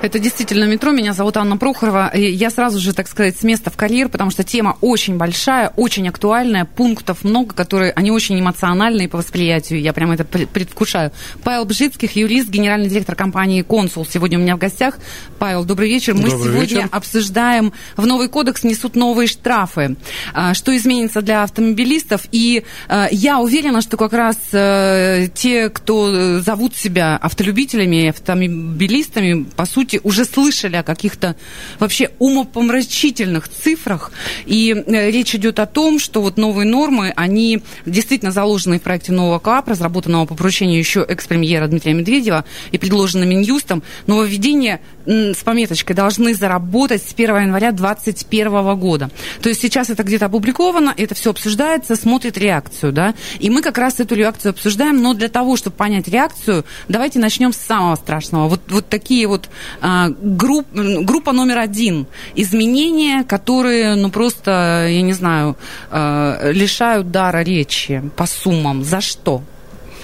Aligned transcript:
Это 0.00 0.18
действительно 0.18 0.64
метро. 0.64 0.92
Меня 0.92 1.12
зовут 1.12 1.36
Анна 1.36 1.56
Прохорова. 1.56 2.08
И 2.08 2.30
я 2.30 2.50
сразу 2.50 2.78
же, 2.78 2.92
так 2.92 3.08
сказать, 3.08 3.36
с 3.36 3.42
места 3.42 3.70
в 3.70 3.76
карьер, 3.76 4.08
потому 4.08 4.30
что 4.30 4.44
тема 4.44 4.76
очень 4.80 5.16
большая, 5.16 5.72
очень 5.76 6.08
актуальная, 6.08 6.64
пунктов 6.64 7.24
много, 7.24 7.54
которые, 7.54 7.92
они 7.92 8.10
очень 8.10 8.38
эмоциональные 8.38 9.08
по 9.08 9.18
восприятию. 9.18 9.80
Я 9.80 9.92
прямо 9.92 10.14
это 10.14 10.24
предвкушаю. 10.24 11.12
Павел 11.42 11.64
Бжицких, 11.64 12.16
юрист, 12.16 12.48
генеральный 12.48 12.88
директор 12.88 13.14
компании 13.14 13.62
«Консул». 13.62 14.06
Сегодня 14.06 14.38
у 14.38 14.42
меня 14.42 14.56
в 14.56 14.58
гостях. 14.58 14.98
Павел, 15.38 15.64
добрый 15.64 15.88
вечер. 15.88 16.14
Мы 16.14 16.30
добрый 16.30 16.52
сегодня 16.52 16.76
вечер. 16.76 16.88
обсуждаем, 16.92 17.72
в 17.96 18.06
новый 18.06 18.28
кодекс 18.28 18.64
несут 18.64 18.96
новые 18.96 19.26
штрафы. 19.26 19.96
А, 20.32 20.54
Что 20.54 20.76
изменится 20.76 21.22
для 21.22 21.42
автомобилистов? 21.42 22.22
И 22.32 22.64
а, 22.88 23.08
я 23.10 23.40
уверена, 23.40 23.80
что 23.82 23.96
как 23.96 24.12
раз 24.12 24.36
э, 24.52 25.28
те, 25.34 25.70
кто 25.70 26.10
э, 26.12 26.40
зовут 26.40 26.76
себя 26.76 27.16
автолюбителями, 27.16 28.08
автомобилистами, 28.08 29.44
по 29.56 29.66
сути, 29.68 30.00
уже 30.02 30.24
слышали 30.24 30.76
о 30.76 30.82
каких-то 30.82 31.36
вообще 31.78 32.10
умопомрачительных 32.18 33.48
цифрах. 33.48 34.12
И 34.46 34.72
э, 34.74 35.10
речь 35.10 35.34
идет 35.34 35.58
о 35.58 35.66
том, 35.66 35.98
что 35.98 36.22
вот 36.22 36.36
новые 36.36 36.66
нормы, 36.66 37.12
они 37.16 37.62
действительно 37.86 38.32
заложены 38.32 38.78
в 38.78 38.82
проекте 38.82 39.12
нового 39.12 39.38
КАП, 39.38 39.68
разработанного 39.68 40.26
по 40.26 40.34
поручению 40.34 40.78
еще 40.78 41.04
экс-премьера 41.08 41.66
Дмитрия 41.68 41.94
Медведева 41.94 42.44
и 42.72 42.78
предложено 42.78 43.24
Минюстом. 43.24 43.82
Нововведения 44.06 44.80
с 45.08 45.42
пометочкой 45.42 45.96
должны 45.96 46.34
заработать 46.34 47.02
с 47.02 47.14
1 47.14 47.42
января 47.42 47.72
2021 47.72 48.76
года. 48.76 49.10
То 49.40 49.48
есть 49.48 49.60
сейчас 49.60 49.88
это 49.88 50.02
где-то 50.02 50.26
опубликовано, 50.26 50.92
это 50.96 51.14
все 51.14 51.30
обсуждается, 51.30 51.96
смотрит 51.96 52.36
реакцию, 52.36 52.92
да. 52.92 53.14
И 53.38 53.48
мы 53.48 53.62
как 53.62 53.78
раз 53.78 54.00
эту 54.00 54.14
реакцию 54.14 54.50
обсуждаем, 54.50 55.00
но 55.00 55.14
для 55.14 55.28
того, 55.28 55.56
чтобы 55.56 55.76
понять 55.76 56.08
реакцию, 56.08 56.64
давайте 56.88 57.18
начнем 57.18 57.52
с 57.52 57.56
самого 57.56 57.96
страшного. 57.96 58.48
Вот, 58.48 58.60
вот 58.68 58.88
такие 58.88 59.26
вот 59.26 59.48
групп, 59.80 60.66
группа 60.72 61.32
номер 61.32 61.58
один. 61.58 62.06
Изменения, 62.34 63.24
которые, 63.24 63.94
ну, 63.94 64.10
просто, 64.10 64.86
я 64.88 65.02
не 65.02 65.12
знаю, 65.12 65.56
а, 65.90 66.50
лишают 66.52 67.10
дара 67.10 67.42
речи 67.42 68.02
по 68.16 68.26
суммам. 68.26 68.84
За 68.84 69.00
что? 69.00 69.42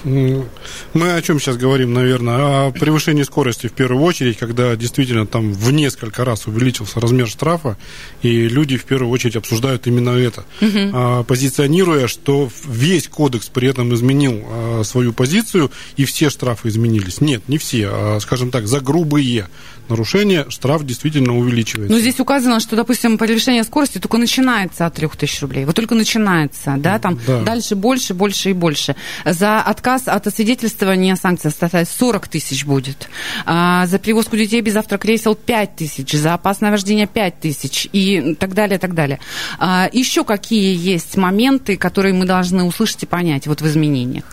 Мы 0.05 1.13
о 1.13 1.21
чем 1.21 1.39
сейчас 1.39 1.57
говорим, 1.57 1.93
наверное? 1.93 2.67
О 2.67 2.71
превышении 2.71 3.23
скорости 3.23 3.67
в 3.67 3.71
первую 3.73 4.03
очередь, 4.03 4.37
когда 4.37 4.75
действительно 4.75 5.25
там 5.25 5.51
в 5.53 5.71
несколько 5.71 6.23
раз 6.23 6.45
увеличился 6.47 6.99
размер 6.99 7.27
штрафа, 7.27 7.77
и 8.21 8.47
люди 8.47 8.77
в 8.77 8.85
первую 8.85 9.09
очередь 9.11 9.35
обсуждают 9.35 9.87
именно 9.87 10.11
это, 10.11 10.45
А, 10.61 11.23
позиционируя, 11.23 12.07
что 12.07 12.49
весь 12.65 13.07
кодекс 13.07 13.49
при 13.49 13.67
этом 13.67 13.93
изменил 13.95 14.43
а, 14.47 14.83
свою 14.83 15.11
позицию, 15.13 15.71
и 15.97 16.05
все 16.05 16.29
штрафы 16.29 16.69
изменились. 16.69 17.19
Нет, 17.21 17.47
не 17.49 17.57
все, 17.57 17.87
а, 17.91 18.19
скажем 18.21 18.51
так, 18.51 18.67
за 18.67 18.79
грубые 18.81 19.47
нарушения 19.89 20.45
штраф 20.49 20.83
действительно 20.83 21.37
увеличивается. 21.37 21.93
Ну, 21.93 21.99
здесь 21.99 22.19
указано, 22.19 22.59
что, 22.59 22.75
допустим, 22.75 23.17
превышение 23.17 23.63
скорости 23.63 23.99
только 23.99 24.17
начинается 24.17 24.85
от 24.85 24.95
3000 24.95 25.41
рублей. 25.41 25.65
Вот 25.65 25.75
только 25.75 25.93
начинается, 25.95 26.75
да, 26.77 26.97
там 26.99 27.19
Да. 27.27 27.41
дальше 27.43 27.75
больше, 27.75 28.13
больше 28.13 28.49
и 28.49 28.53
больше. 28.53 28.95
За 29.25 29.61
отказ 29.61 29.94
от 30.05 30.27
освидетельствования 30.27 31.15
санкция 31.15 31.51
составит 31.51 31.89
40 31.89 32.27
тысяч 32.27 32.65
будет. 32.65 33.09
А, 33.45 33.85
за 33.87 33.99
перевозку 33.99 34.37
детей 34.37 34.61
без 34.61 34.75
автокресел 34.75 35.35
5 35.35 35.75
тысяч. 35.75 36.11
За 36.11 36.33
опасное 36.33 36.71
вождение 36.71 37.07
5 37.07 37.39
тысяч. 37.39 37.87
И 37.91 38.35
так 38.39 38.53
далее, 38.53 38.79
так 38.79 38.93
далее. 38.93 39.19
А, 39.59 39.89
еще 39.91 40.23
какие 40.23 40.75
есть 40.75 41.17
моменты, 41.17 41.77
которые 41.77 42.13
мы 42.13 42.25
должны 42.25 42.63
услышать 42.63 43.03
и 43.03 43.05
понять 43.05 43.47
вот 43.47 43.61
в 43.61 43.67
изменениях? 43.67 44.23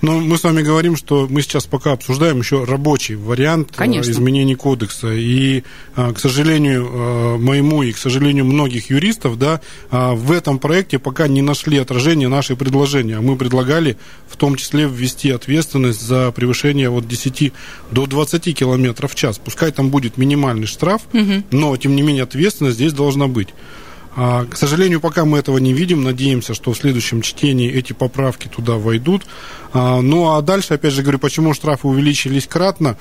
Но 0.00 0.20
мы 0.20 0.36
с 0.36 0.44
вами 0.44 0.62
говорим, 0.62 0.96
что 0.96 1.26
мы 1.28 1.42
сейчас 1.42 1.66
пока 1.66 1.92
обсуждаем 1.92 2.38
еще 2.38 2.64
рабочий 2.64 3.14
вариант 3.14 3.70
э, 3.72 3.76
Конечно. 3.76 4.10
изменений 4.10 4.54
кодекса. 4.54 5.12
И, 5.12 5.62
э, 5.96 6.12
к 6.12 6.18
сожалению, 6.18 6.88
э, 6.92 7.36
моему 7.38 7.82
и, 7.82 7.92
к 7.92 7.98
сожалению, 7.98 8.44
многих 8.44 8.90
юристов, 8.90 9.38
да, 9.38 9.60
в 9.90 10.32
этом 10.32 10.58
проекте 10.58 10.98
пока 10.98 11.28
не 11.28 11.42
нашли 11.42 11.78
отражения 11.78 12.28
наши 12.28 12.56
предложения. 12.56 13.20
Мы 13.20 13.36
предлагали 13.36 13.96
в 14.28 14.36
том 14.36 14.56
числе 14.56 14.86
ввести 15.02 15.30
ответственность 15.30 16.00
за 16.00 16.30
превышение 16.30 16.88
от 16.88 17.08
10 17.08 17.52
до 17.90 18.06
20 18.06 18.56
километров 18.56 19.12
в 19.12 19.14
час. 19.14 19.38
Пускай 19.38 19.72
там 19.72 19.90
будет 19.90 20.16
минимальный 20.16 20.66
штраф, 20.66 21.02
но, 21.50 21.76
тем 21.76 21.96
не 21.96 22.02
менее, 22.02 22.22
ответственность 22.22 22.76
здесь 22.76 22.92
должна 22.92 23.26
быть. 23.26 23.48
А, 24.14 24.44
К 24.44 24.56
сожалению, 24.56 25.00
пока 25.00 25.24
мы 25.24 25.38
этого 25.38 25.58
не 25.58 25.72
видим. 25.72 26.02
Надеемся, 26.04 26.54
что 26.54 26.72
в 26.72 26.76
следующем 26.76 27.22
чтении 27.22 27.72
эти 27.72 27.94
поправки 27.94 28.48
туда 28.48 28.74
войдут. 28.74 29.22
А, 29.72 30.00
Ну 30.00 30.30
а 30.30 30.42
дальше, 30.42 30.74
опять 30.74 30.92
же 30.92 31.02
говорю, 31.02 31.18
почему 31.18 31.54
штрафы 31.54 31.88
увеличились 31.88 32.46
кратно? 32.46 32.96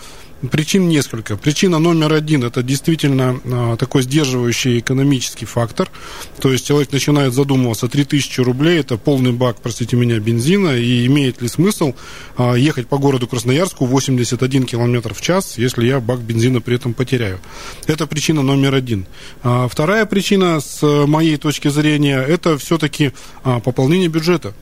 Причин 0.50 0.88
несколько. 0.88 1.38
Причина 1.38 1.78
номер 1.78 2.14
один– 2.14 2.44
это 2.46 2.64
действительно 2.64 3.40
а, 3.46 3.76
такой 3.78 4.02
сдерживающий 4.02 4.80
экономический 4.80 5.46
фактор. 5.46 5.92
То 6.40 6.52
есть 6.52 6.66
человек 6.66 6.92
начинает 6.92 7.34
задумываться, 7.34 7.88
3000 7.88 8.42
рублей– 8.42 8.80
это 8.80 8.98
полный 8.98 9.34
бак, 9.34 9.58
простите 9.62 9.96
меня, 9.98 10.18
бензина, 10.20 10.70
и 10.70 11.06
имеет 11.06 11.44
ли 11.44 11.48
смысл 11.48 11.94
а, 12.38 12.56
ехать 12.56 12.88
по 12.88 12.98
городу 12.98 13.28
Красноярску 13.28 13.86
81 13.86 14.64
километр 14.64 15.14
в 15.14 15.22
час, 15.22 15.60
если 15.60 15.86
я 15.86 16.00
бак 16.00 16.20
бензина 16.22 16.60
при 16.60 16.76
этом 16.76 16.96
потеряю. 16.96 17.40
Это 17.86 18.08
причина 18.08 18.42
номер 18.42 18.74
один. 18.74 19.06
Вторая 19.44 20.06
причина, 20.06 20.60
с 20.60 20.82
моей 21.06 21.38
точки 21.38 21.68
зрения, 21.68 22.18
это 22.20 22.58
все-таки 22.58 23.12
пополнение 23.44 24.08
бюджета. 24.08 24.54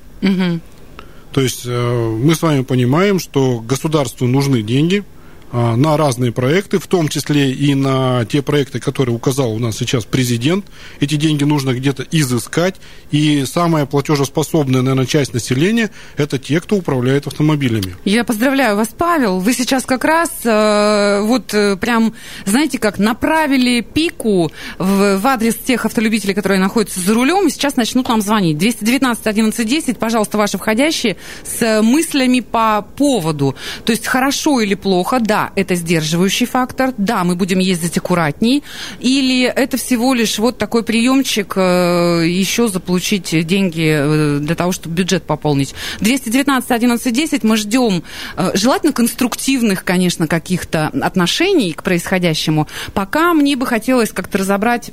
То 1.32 1.42
есть 1.42 1.64
э, 1.66 2.18
мы 2.22 2.34
с 2.34 2.42
вами 2.42 2.64
понимаем, 2.64 3.20
что 3.20 3.60
государству 3.60 4.28
нужны 4.28 4.62
деньги 4.62 5.04
на 5.52 5.98
разные 5.98 6.32
проекты, 6.32 6.80
в 6.80 6.88
том 6.88 7.08
числе 7.08 7.52
и 7.52 7.74
на 7.76 8.26
те 8.26 8.42
проекты, 8.42 8.80
которые 8.80 9.16
указал 9.16 9.54
у 9.54 9.60
нас 9.60 9.78
сейчас 9.78 10.06
президент. 10.06 10.66
Эти 11.00 11.16
деньги 11.16 11.44
нужно 11.44 11.74
где-то 11.74 12.06
изыскать. 12.12 12.76
И 13.12 13.46
самая 13.46 13.86
платежеспособная, 13.86 14.82
наверное, 14.82 15.06
часть 15.06 15.34
населения– 15.34 15.90
это 16.18 16.38
те, 16.38 16.60
кто 16.62 16.76
управляет 16.76 17.28
автомобилями. 17.28 17.96
Я 18.06 18.24
поздравляю 18.24 18.76
вас, 18.76 18.90
Павел. 18.98 19.40
Вы 19.40 19.54
сейчас 19.54 19.86
как 19.86 20.06
раз 20.06 20.30
э, 20.44 21.22
вот 21.22 21.54
э, 21.54 21.76
прям, 21.78 22.14
знаете 22.46 22.78
как, 22.78 23.00
направили 23.00 23.82
пику 23.82 24.52
в, 24.78 25.18
в 25.18 25.28
адрес 25.28 25.56
тех 25.56 25.86
автолюбителей, 25.86 26.34
которые 26.34 26.60
находятся 26.60 27.00
за 27.00 27.14
рулем, 27.14 27.48
и 27.48 27.50
сейчас 27.50 27.76
начнут 27.76 28.08
нам 28.10 28.22
звонить. 28.22 28.58
219 28.58 29.26
11 29.26 29.68
10, 29.68 29.98
пожалуйста, 29.98 30.38
ваши 30.38 30.58
входящие 30.58 31.18
с 31.44 31.82
мыслями 31.82 32.42
по 32.42 32.86
поводу. 32.96 33.56
То 33.86 33.92
есть 33.92 34.06
хорошо 34.08 34.62
или 34.62 34.76
плохо, 34.76 35.20
да, 35.20 35.39
это 35.56 35.76
сдерживающий 35.76 36.46
фактор, 36.46 36.94
да, 36.98 37.24
мы 37.24 37.36
будем 37.36 37.60
ездить 37.60 37.98
аккуратней, 37.98 38.64
или 39.00 39.44
это 39.44 39.78
всего 39.78 40.14
лишь 40.14 40.40
вот 40.40 40.58
такой 40.58 40.84
приемчик 40.84 41.54
э, 41.56 42.24
еще 42.28 42.68
заполучить 42.68 43.46
деньги 43.46 43.88
э, 43.88 44.40
для 44.40 44.56
того, 44.56 44.72
чтобы 44.72 44.96
бюджет 44.96 45.24
пополнить. 45.24 45.74
219 46.00 46.72
11 46.72 47.14
10 47.14 47.44
мы 47.44 47.58
ждем 47.58 48.04
э, 48.38 48.52
желательно 48.54 48.94
конструктивных, 48.94 49.84
конечно, 49.84 50.28
каких-то 50.28 50.88
отношений 51.02 51.74
к 51.74 51.84
происходящему. 51.84 52.68
Пока 52.94 53.34
мне 53.34 53.56
бы 53.56 53.66
хотелось 53.66 54.12
как-то 54.12 54.40
разобрать 54.40 54.92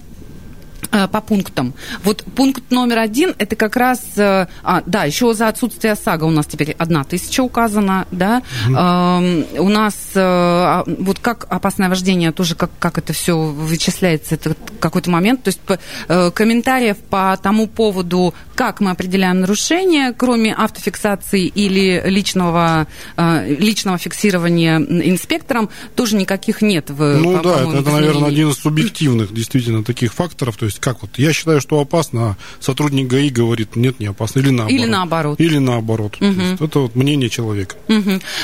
по 0.90 1.20
пунктам. 1.20 1.74
Вот 2.04 2.24
пункт 2.34 2.70
номер 2.70 2.98
один, 2.98 3.34
это 3.38 3.56
как 3.56 3.76
раз, 3.76 4.00
э, 4.16 4.46
а, 4.62 4.82
да, 4.86 5.04
еще 5.04 5.32
за 5.34 5.48
отсутствие 5.48 5.92
ОСАГО 5.92 6.24
у 6.24 6.30
нас 6.30 6.46
теперь 6.46 6.72
одна 6.78 7.04
тысяча 7.04 7.42
указана, 7.42 8.06
да. 8.10 8.42
Эм, 8.66 9.44
у 9.58 9.68
нас 9.68 9.94
э, 10.14 10.20
а, 10.20 10.84
вот 10.86 11.18
как 11.18 11.46
опасное 11.50 11.88
вождение, 11.88 12.32
тоже 12.32 12.54
как, 12.54 12.70
как 12.78 12.98
это 12.98 13.12
все 13.12 13.36
вычисляется, 13.38 14.34
это 14.34 14.54
какой-то 14.80 15.10
момент. 15.10 15.42
То 15.42 15.48
есть 15.48 15.60
по- 15.60 15.78
э, 16.08 16.30
комментариев 16.30 16.96
по 16.98 17.38
тому 17.42 17.66
поводу, 17.66 18.34
как 18.54 18.80
мы 18.80 18.90
определяем 18.90 19.40
нарушение, 19.40 20.12
кроме 20.12 20.54
автофиксации 20.54 21.46
или 21.46 22.02
личного, 22.06 22.86
э, 23.16 23.54
личного 23.58 23.98
фиксирования 23.98 24.78
инспектором, 24.78 25.68
тоже 25.94 26.16
никаких 26.16 26.62
нет 26.62 26.90
в 26.90 27.16
Ну 27.18 27.36
по- 27.36 27.42
да, 27.42 27.60
это, 27.62 27.78
это, 27.78 27.90
наверное, 27.90 28.28
один 28.28 28.50
из 28.50 28.56
субъективных 28.56 29.32
действительно 29.32 29.82
таких 29.84 30.12
факторов. 30.14 30.56
То 30.56 30.66
есть 30.66 30.75
как 30.78 31.02
вот, 31.02 31.10
я 31.18 31.32
считаю, 31.32 31.60
что 31.60 31.80
опасно, 31.80 32.30
а 32.30 32.36
сотрудник 32.60 33.08
ГАИ 33.08 33.30
говорит, 33.30 33.76
нет, 33.76 34.00
не 34.00 34.06
опасно. 34.06 34.40
Или 34.40 34.50
наоборот. 34.50 34.70
Или 34.72 34.86
наоборот. 34.86 35.40
Или 35.40 35.58
наоборот. 35.58 36.16
То 36.18 36.24
есть 36.26 36.60
это 36.60 36.78
вот 36.80 36.94
мнение 36.94 37.28
человека. 37.28 37.76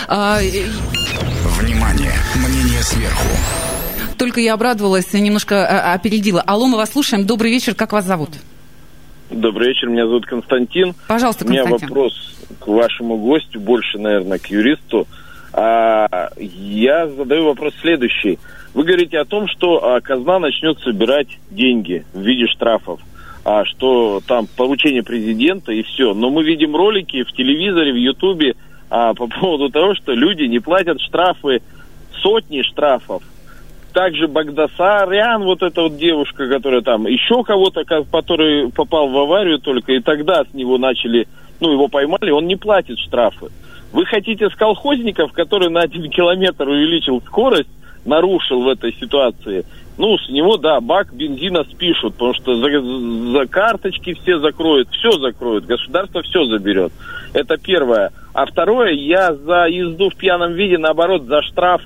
А, 0.08 0.38
Внимание! 1.60 2.12
Мнение 2.36 2.82
сверху. 2.82 3.26
Только 4.18 4.40
я 4.40 4.54
обрадовалась, 4.54 5.12
немножко 5.12 5.66
а, 5.66 5.94
опередила. 5.94 6.40
Алло, 6.40 6.66
мы 6.66 6.76
вас 6.76 6.92
слушаем. 6.92 7.26
Добрый 7.26 7.50
вечер, 7.50 7.74
как 7.74 7.92
вас 7.92 8.04
зовут? 8.04 8.30
Добрый 9.30 9.68
вечер, 9.68 9.88
меня 9.88 10.06
зовут 10.06 10.26
Константин. 10.26 10.94
Пожалуйста, 11.08 11.44
Константин. 11.44 11.72
У 11.72 11.76
меня 11.76 11.88
вопрос 11.88 12.34
к 12.58 12.66
вашему 12.66 13.16
гостю, 13.16 13.60
больше, 13.60 13.98
наверное, 13.98 14.38
к 14.38 14.46
юристу. 14.46 15.06
А, 15.52 16.30
я 16.38 17.08
задаю 17.08 17.46
вопрос 17.46 17.74
следующий. 17.80 18.38
Вы 18.74 18.84
говорите 18.84 19.18
о 19.18 19.24
том, 19.24 19.48
что 19.48 19.84
а, 19.84 20.00
казна 20.00 20.38
начнет 20.38 20.78
собирать 20.80 21.28
деньги 21.50 22.06
в 22.14 22.20
виде 22.20 22.46
штрафов, 22.46 23.00
а, 23.44 23.64
что 23.66 24.22
там 24.26 24.46
поручение 24.56 25.02
президента 25.02 25.72
и 25.72 25.82
все. 25.82 26.14
Но 26.14 26.30
мы 26.30 26.42
видим 26.42 26.74
ролики 26.74 27.22
в 27.22 27.32
телевизоре, 27.32 27.92
в 27.92 27.96
Ютубе 27.96 28.54
а, 28.88 29.12
по 29.12 29.26
поводу 29.26 29.68
того, 29.68 29.94
что 29.94 30.12
люди 30.12 30.44
не 30.44 30.58
платят 30.58 31.00
штрафы, 31.00 31.60
сотни 32.22 32.62
штрафов. 32.62 33.22
Также 33.92 34.26
Багдасарян, 34.26 35.42
вот 35.42 35.62
эта 35.62 35.82
вот 35.82 35.98
девушка, 35.98 36.48
которая 36.48 36.80
там, 36.80 37.06
еще 37.06 37.44
кого-то, 37.44 37.84
который 37.84 38.72
попал 38.72 39.08
в 39.08 39.18
аварию 39.18 39.58
только, 39.58 39.92
и 39.92 40.00
тогда 40.00 40.44
с 40.44 40.54
него 40.54 40.78
начали, 40.78 41.28
ну, 41.60 41.72
его 41.72 41.88
поймали, 41.88 42.30
он 42.30 42.46
не 42.46 42.56
платит 42.56 42.98
штрафы. 42.98 43.48
Вы 43.92 44.06
хотите 44.06 44.48
с 44.48 44.54
колхозников, 44.54 45.32
который 45.32 45.68
на 45.68 45.80
один 45.80 46.08
километр 46.10 46.66
увеличил 46.66 47.20
скорость, 47.20 47.68
нарушил 48.04 48.62
в 48.62 48.68
этой 48.68 48.92
ситуации, 48.94 49.64
ну, 49.98 50.16
с 50.16 50.28
него, 50.28 50.56
да, 50.56 50.80
бак 50.80 51.14
бензина 51.14 51.64
спишут, 51.64 52.14
потому 52.14 52.34
что 52.34 52.56
за, 52.56 53.38
за 53.38 53.46
карточки 53.46 54.14
все 54.14 54.38
закроют, 54.38 54.88
все 54.90 55.12
закроют, 55.12 55.66
государство 55.66 56.22
все 56.22 56.44
заберет. 56.46 56.92
Это 57.34 57.58
первое. 57.58 58.10
А 58.32 58.46
второе, 58.46 58.92
я 58.92 59.34
за 59.34 59.66
езду 59.66 60.10
в 60.10 60.16
пьяном 60.16 60.54
виде, 60.54 60.78
наоборот, 60.78 61.24
за 61.24 61.42
штраф 61.42 61.82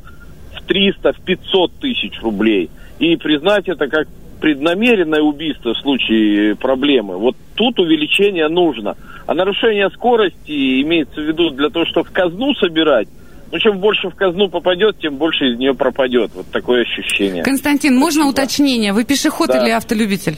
в 0.54 0.62
300, 0.66 1.12
в 1.14 1.20
500 1.20 1.72
тысяч 1.80 2.20
рублей. 2.22 2.70
И 2.98 3.16
признать 3.16 3.68
это 3.68 3.88
как 3.88 4.06
преднамеренное 4.40 5.22
убийство 5.22 5.74
в 5.74 5.78
случае 5.78 6.54
проблемы. 6.56 7.16
Вот 7.16 7.36
тут 7.54 7.78
увеличение 7.80 8.48
нужно. 8.48 8.96
А 9.26 9.34
нарушение 9.34 9.90
скорости 9.90 10.82
имеется 10.82 11.20
в 11.20 11.24
виду 11.24 11.50
для 11.50 11.70
того, 11.70 11.84
чтобы 11.86 12.08
в 12.08 12.12
казну 12.12 12.54
собирать, 12.54 13.08
ну, 13.52 13.58
чем 13.58 13.78
больше 13.78 14.08
в 14.08 14.14
казну 14.14 14.48
попадет, 14.48 14.98
тем 14.98 15.16
больше 15.16 15.46
из 15.52 15.58
нее 15.58 15.74
пропадет. 15.74 16.30
Вот 16.34 16.46
такое 16.50 16.82
ощущение. 16.82 17.42
Константин, 17.42 17.96
можно 17.96 18.22
Спасибо. 18.22 18.42
уточнение? 18.42 18.92
Вы 18.92 19.04
пешеход 19.04 19.48
да. 19.48 19.62
или 19.62 19.70
автолюбитель? 19.70 20.36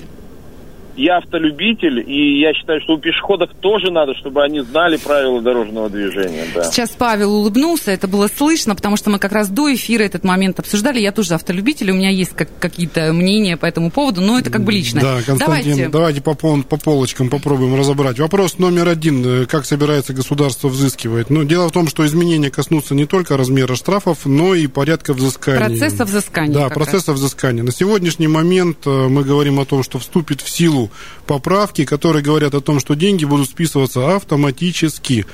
Я 0.99 1.19
автолюбитель, 1.19 2.01
и 2.01 2.41
я 2.41 2.53
считаю, 2.53 2.81
что 2.83 2.95
у 2.95 2.99
пешеходов 2.99 3.51
тоже 3.61 3.91
надо, 3.91 4.15
чтобы 4.15 4.43
они 4.43 4.61
знали 4.61 4.97
правила 4.97 5.41
дорожного 5.41 5.89
движения. 5.89 6.45
Да. 6.55 6.65
Сейчас 6.65 6.91
Павел 6.91 7.35
улыбнулся, 7.35 7.93
это 7.93 8.09
было 8.09 8.29
слышно, 8.29 8.75
потому 8.75 8.97
что 8.97 9.11
мы 9.11 9.19
как 9.19 9.33
раз 9.33 9.49
до 9.49 9.73
эфира 9.73 10.03
этот 10.03 10.25
момент 10.25 10.59
обсуждали. 10.59 10.99
Я 10.99 11.13
тоже 11.13 11.35
автолюбитель, 11.35 11.93
у 11.93 11.95
меня 11.95 12.11
есть 12.11 12.33
как, 12.35 12.49
какие-то 12.59 13.13
мнения 13.13 13.57
по 13.57 13.67
этому 13.67 13.91
поводу, 13.91 14.21
но 14.21 14.39
это 14.39 14.51
как 14.51 14.65
бы 14.65 14.73
личное. 14.73 15.03
Да, 15.03 15.23
Константин, 15.25 15.77
давайте, 15.77 15.89
давайте 15.89 16.21
по, 16.21 16.35
по 16.35 16.77
полочкам 16.77 17.31
попробуем 17.31 17.79
разобрать. 17.79 18.19
Вопрос 18.19 18.59
номер 18.59 18.89
один. 18.89 19.47
Как 19.47 19.67
собирается 19.67 20.13
государство 20.13 20.69
взыскивать? 20.69 21.31
Ну, 21.31 21.45
дело 21.45 21.69
в 21.69 21.73
том, 21.73 21.89
что 21.89 22.05
изменения 22.07 22.51
коснутся 22.51 22.95
не 22.95 23.07
только 23.07 23.37
размера 23.37 23.77
штрафов, 23.77 24.27
но 24.27 24.55
и 24.55 24.67
порядка 24.67 25.15
взыскания. 25.15 25.61
Процесса 25.61 26.05
взыскания. 26.05 26.55
Да, 26.55 26.69
процесса 26.69 27.13
раз. 27.13 27.21
взыскания. 27.21 27.63
На 27.63 27.73
сегодняшний 27.73 28.27
момент 28.27 28.79
э, 28.87 28.91
мы 28.91 29.23
говорим 29.23 29.61
о 29.61 29.65
том, 29.65 29.83
что 29.83 29.99
вступит 29.99 30.41
в 30.41 30.49
силу 30.49 30.88
поправки, 31.27 31.85
которые 31.85 32.23
говорят 32.23 32.55
о 32.55 32.61
том, 32.61 32.81
что 32.81 32.95
деньги 32.95 33.25
будут 33.25 33.49
списываться 33.49 34.17
автоматически, 34.17 35.27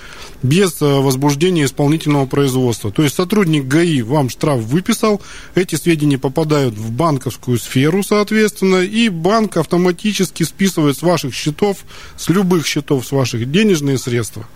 без 0.42 0.80
э, 0.82 0.84
возбуждения 0.84 1.64
исполнительного 1.64 2.26
производства. 2.26 2.90
То 2.90 3.02
есть 3.02 3.14
сотрудник 3.14 3.66
ГАИ 3.66 4.02
вам 4.02 4.28
штраф 4.28 4.60
выписал, 4.60 5.20
эти 5.54 5.76
сведения 5.76 6.18
попадают 6.18 6.74
в 6.74 6.90
банковскую 6.90 7.58
сферу, 7.58 8.02
соответственно, 8.02 8.82
и 8.82 9.08
банк 9.08 9.56
автоматически 9.56 10.42
списывает 10.42 10.98
с 10.98 11.02
ваших 11.02 11.34
счетов, 11.34 11.78
с 12.16 12.28
любых 12.28 12.66
счетов, 12.66 13.06
с 13.06 13.12
ваших 13.12 13.50
денежные 13.50 13.98
средства. 13.98 14.46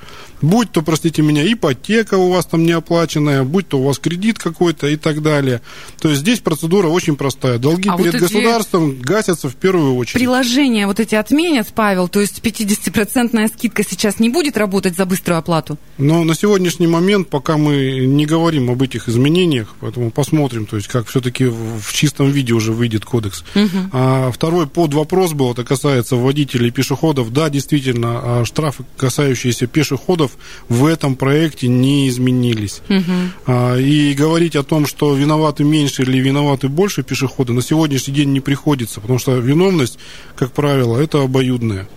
Будь 0.40 0.70
то, 0.70 0.82
простите 0.82 1.22
меня, 1.22 1.42
ипотека 1.52 2.14
у 2.14 2.30
вас 2.30 2.46
там 2.46 2.64
неоплаченная, 2.64 3.42
будь 3.42 3.68
то 3.68 3.78
у 3.78 3.84
вас 3.84 3.98
кредит 3.98 4.38
какой-то 4.38 4.86
и 4.86 4.96
так 4.96 5.22
далее. 5.22 5.60
То 6.00 6.08
есть 6.08 6.20
здесь 6.20 6.38
процедура 6.40 6.86
очень 6.88 7.16
простая. 7.16 7.58
Долги 7.58 7.88
а 7.88 7.96
перед 7.96 8.12
вот 8.12 8.22
государством 8.22 9.00
гасятся 9.00 9.48
в 9.48 9.56
первую 9.56 9.96
очередь. 9.96 10.20
Приложения 10.20 10.86
вот 10.88 11.00
эти 11.00 11.14
отменят, 11.14 11.68
Павел, 11.74 12.08
то 12.08 12.20
есть 12.20 12.40
50% 12.40 13.48
скидка 13.48 13.84
сейчас 13.84 14.18
не 14.18 14.30
будет 14.30 14.56
работать 14.56 14.96
за 14.96 15.04
быструю 15.04 15.38
оплату? 15.38 15.78
Но 15.98 16.24
на 16.24 16.34
сегодняшний 16.34 16.86
момент, 16.86 17.28
пока 17.28 17.56
мы 17.58 18.06
не 18.06 18.24
говорим 18.24 18.70
об 18.70 18.82
этих 18.82 19.08
изменениях, 19.08 19.74
поэтому 19.80 20.10
посмотрим, 20.10 20.64
то 20.64 20.76
есть 20.76 20.88
как 20.88 21.06
все-таки 21.08 21.44
в 21.44 21.92
чистом 21.92 22.30
виде 22.30 22.54
уже 22.54 22.72
выйдет 22.72 23.04
кодекс. 23.04 23.44
Угу. 23.54 23.90
А 23.92 24.30
второй 24.32 24.66
под 24.66 24.94
вопрос 24.94 25.34
был, 25.34 25.52
это 25.52 25.62
касается 25.62 26.16
водителей 26.16 26.68
и 26.68 26.70
пешеходов. 26.70 27.32
Да, 27.32 27.50
действительно, 27.50 28.20
а 28.22 28.44
штрафы, 28.46 28.84
касающиеся 28.96 29.66
пешеходов, 29.66 30.32
в 30.68 30.86
этом 30.86 31.16
проекте 31.16 31.68
не 31.68 32.08
изменились. 32.08 32.80
Угу. 32.88 33.52
И 33.78 34.14
говорить 34.14 34.56
о 34.56 34.62
том, 34.62 34.86
что 34.86 35.14
виноваты 35.14 35.64
меньше 35.64 36.02
или 36.02 36.18
виноваты 36.18 36.68
больше 36.68 37.02
пешеходы, 37.02 37.52
на 37.52 37.60
сегодняшний 37.60 38.14
день 38.14 38.32
не 38.32 38.40
приходится, 38.40 39.00
потому 39.00 39.18
что 39.18 39.36
виновность, 39.36 39.98
как 40.34 40.52
правило, 40.52 40.77
это 40.78 41.22
обоюдная. 41.22 41.88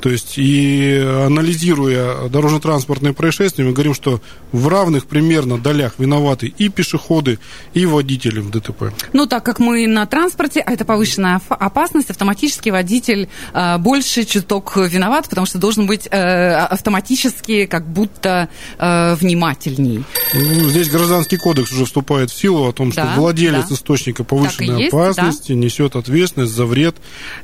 То 0.00 0.08
есть, 0.08 0.38
и 0.38 0.96
анализируя 1.26 2.28
дорожно-транспортные 2.28 3.12
происшествия, 3.12 3.64
мы 3.64 3.72
говорим, 3.72 3.94
что 3.94 4.20
в 4.50 4.66
равных 4.68 5.06
примерно 5.06 5.58
долях 5.58 5.94
виноваты 5.98 6.52
и 6.56 6.68
пешеходы, 6.68 7.38
и 7.74 7.86
водители 7.86 8.40
в 8.40 8.50
ДТП. 8.50 8.92
Ну, 9.12 9.26
так 9.26 9.44
как 9.44 9.58
мы 9.58 9.86
на 9.86 10.06
транспорте, 10.06 10.60
а 10.60 10.72
это 10.72 10.84
повышенная 10.84 11.40
опасность, 11.48 12.10
автоматически 12.10 12.70
водитель 12.70 13.28
э, 13.52 13.78
больше 13.78 14.24
чуток 14.24 14.76
виноват, 14.76 15.28
потому 15.28 15.46
что 15.46 15.58
должен 15.58 15.86
быть 15.86 16.08
э, 16.10 16.54
автоматически 16.54 17.66
как 17.66 17.86
будто 17.86 18.48
э, 18.78 19.14
внимательней. 19.16 20.04
Ну, 20.32 20.70
здесь 20.70 20.88
гражданский 20.88 21.36
кодекс 21.36 21.72
уже 21.72 21.84
вступает 21.84 22.30
в 22.30 22.38
силу 22.38 22.68
о 22.68 22.72
том, 22.72 22.92
что 22.92 23.02
да, 23.02 23.14
владелец 23.16 23.68
да. 23.68 23.74
источника 23.74 24.24
повышенной 24.24 24.84
есть, 24.84 24.94
опасности 24.94 25.52
да. 25.52 25.58
несет 25.58 25.96
ответственность 25.96 26.52
за 26.52 26.64
вред. 26.64 26.96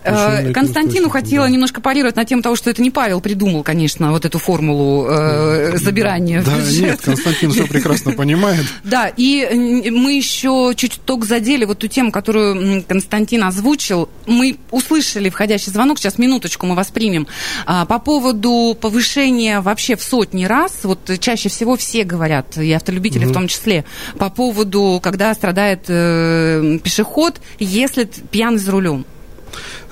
Э, 0.04 0.52
Константину 0.86 1.10
хотела 1.10 1.46
да. 1.46 1.50
немножко 1.50 1.80
парировать 1.80 2.16
на 2.16 2.24
тему 2.24 2.42
того, 2.42 2.56
что 2.56 2.70
это 2.70 2.82
не 2.82 2.90
Павел 2.90 3.20
придумал, 3.20 3.62
конечно, 3.62 4.12
вот 4.12 4.24
эту 4.24 4.38
формулу 4.38 5.06
э, 5.08 5.76
забирания 5.78 6.42
да, 6.42 6.56
нет, 6.70 7.00
Константин 7.00 7.50
все 7.50 7.66
прекрасно 7.66 8.12
понимает. 8.12 8.64
Да, 8.84 9.10
и 9.14 9.90
мы 9.90 10.12
еще 10.12 10.72
чуть 10.76 11.00
только 11.04 11.26
задели 11.26 11.64
вот 11.64 11.78
ту 11.78 11.88
тему, 11.88 12.12
которую 12.12 12.84
Константин 12.84 13.44
озвучил. 13.44 14.08
Мы 14.26 14.58
услышали 14.70 15.28
входящий 15.28 15.72
звонок, 15.72 15.98
сейчас 15.98 16.18
минуточку 16.18 16.66
мы 16.66 16.74
воспримем. 16.74 17.26
А, 17.66 17.84
по 17.84 17.98
поводу 17.98 18.76
повышения 18.80 19.60
вообще 19.60 19.96
в 19.96 20.02
сотни 20.02 20.44
раз, 20.44 20.80
вот 20.84 21.10
чаще 21.20 21.48
всего 21.48 21.76
все 21.76 22.04
говорят, 22.04 22.56
и 22.58 22.72
автолюбители 22.72 23.24
угу. 23.24 23.30
в 23.30 23.34
том 23.34 23.48
числе, 23.48 23.84
по 24.18 24.30
поводу, 24.30 25.00
когда 25.02 25.34
страдает 25.34 25.84
э, 25.88 26.78
пешеход, 26.82 27.40
если 27.58 28.04
пьяный 28.04 28.58
за 28.58 28.70
рулем. 28.70 29.04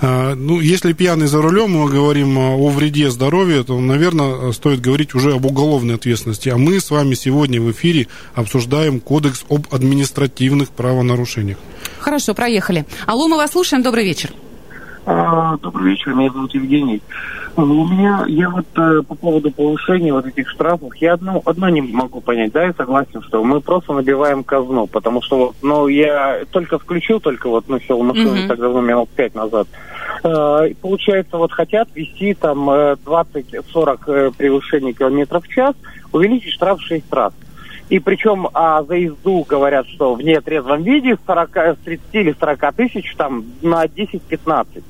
А, 0.00 0.35
ну, 0.35 0.61
если 0.61 0.92
пьяный 0.92 1.26
за 1.26 1.40
рулем, 1.40 1.73
мы 1.73 1.90
говорим 1.90 2.38
о 2.38 2.68
вреде 2.68 3.11
здоровью, 3.11 3.64
то, 3.64 3.78
наверное, 3.80 4.52
стоит 4.52 4.80
говорить 4.80 5.14
уже 5.14 5.35
об 5.35 5.47
уголовной 5.47 5.94
ответственности. 5.94 6.49
А 6.49 6.56
мы 6.56 6.80
с 6.80 6.90
вами 6.90 7.14
сегодня 7.14 7.61
в 7.61 7.71
эфире 7.73 8.09
обсуждаем 8.35 9.00
кодекс 9.00 9.44
об 9.49 9.66
административных 9.71 10.71
правонарушениях. 10.71 11.59
Хорошо, 11.99 12.35
проехали. 12.35 12.85
Алло, 13.06 13.28
мы 13.28 13.37
вас 13.37 13.52
слушаем. 13.52 13.83
Добрый 13.83 14.04
вечер. 14.04 14.30
А, 15.06 15.58
добрый 15.58 15.90
вечер, 15.90 16.14
меня 16.14 16.30
зовут 16.30 16.54
Евгений. 16.54 17.02
У 17.56 17.62
меня, 17.62 18.25
я 18.26 18.49
вот 18.49 18.66
э, 18.76 19.02
по 19.06 19.14
поводу 19.14 19.50
повышения 19.50 20.12
вот 20.12 20.26
этих 20.26 20.49
штрафов, 20.49 20.96
я 20.96 21.12
одно, 21.12 21.42
одно 21.44 21.68
не 21.68 21.82
могу 21.82 22.20
понять, 22.20 22.52
да, 22.52 22.64
я 22.64 22.73
согласен, 22.73 23.23
что 23.23 23.44
мы 23.44 23.61
просто 23.61 23.92
набиваем 23.92 24.42
казну, 24.42 24.87
потому 24.87 25.20
что 25.20 25.38
вот, 25.38 25.56
ну, 25.62 25.87
я 25.88 26.40
только 26.50 26.78
включил, 26.78 27.20
только 27.20 27.49
вот, 27.49 27.68
ну, 27.68 27.78
сел 27.80 28.02
машину 28.02 28.34
mm-hmm. 28.34 28.49
так 28.49 28.58
давно, 28.58 28.80
минут 28.80 29.11
пять 29.11 29.34
назад. 29.34 29.68
Э, 30.25 30.70
получается, 30.80 31.37
вот 31.37 31.52
хотят 31.52 31.88
вести 31.94 32.32
там 32.32 32.68
20-40 32.70 33.99
э, 34.06 34.30
превышений 34.37 34.94
километров 34.94 35.44
в 35.44 35.49
час, 35.49 35.75
увеличить 36.12 36.54
штраф 36.54 36.80
в 36.80 36.87
6 36.87 37.12
раз. 37.12 37.34
И 37.90 37.99
причем 37.99 38.49
а 38.54 38.82
за 38.82 38.94
езду 38.94 39.44
говорят, 39.46 39.87
что 39.88 40.14
в 40.14 40.23
нетрезвом 40.23 40.82
виде 40.82 41.16
с, 41.16 41.26
40, 41.26 41.56
с 41.56 41.76
30 41.84 42.06
или 42.12 42.34
40 42.40 42.75
тысяч 42.75 43.14
там 43.16 43.44
на 43.61 43.84
10-15. 43.84 44.82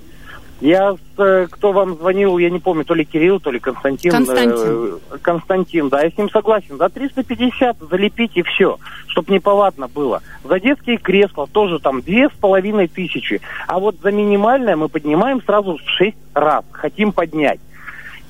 Я, 0.64 0.96
э, 1.18 1.46
кто 1.50 1.72
вам 1.72 1.96
звонил, 1.96 2.38
я 2.38 2.48
не 2.48 2.58
помню, 2.58 2.86
то 2.86 2.94
ли 2.94 3.04
Кирилл, 3.04 3.38
то 3.38 3.50
ли 3.50 3.58
Константин. 3.58 4.10
Константин. 4.10 4.98
Э, 5.10 5.18
Константин, 5.20 5.90
да, 5.90 6.00
я 6.00 6.10
с 6.10 6.16
ним 6.16 6.30
согласен. 6.30 6.78
За 6.78 6.88
350 6.88 7.76
залепить 7.90 8.30
и 8.36 8.42
все, 8.42 8.78
чтобы 9.08 9.34
неповадно 9.34 9.88
было. 9.88 10.22
За 10.42 10.58
детские 10.58 10.96
кресла 10.96 11.46
тоже 11.46 11.80
там 11.80 12.00
две 12.00 12.30
с 12.30 12.32
половиной 12.32 12.88
тысячи. 12.88 13.42
А 13.66 13.78
вот 13.78 13.96
за 14.02 14.10
минимальное 14.10 14.74
мы 14.74 14.88
поднимаем 14.88 15.42
сразу 15.42 15.76
в 15.76 15.82
шесть 15.98 16.16
раз, 16.32 16.64
хотим 16.72 17.12
поднять. 17.12 17.60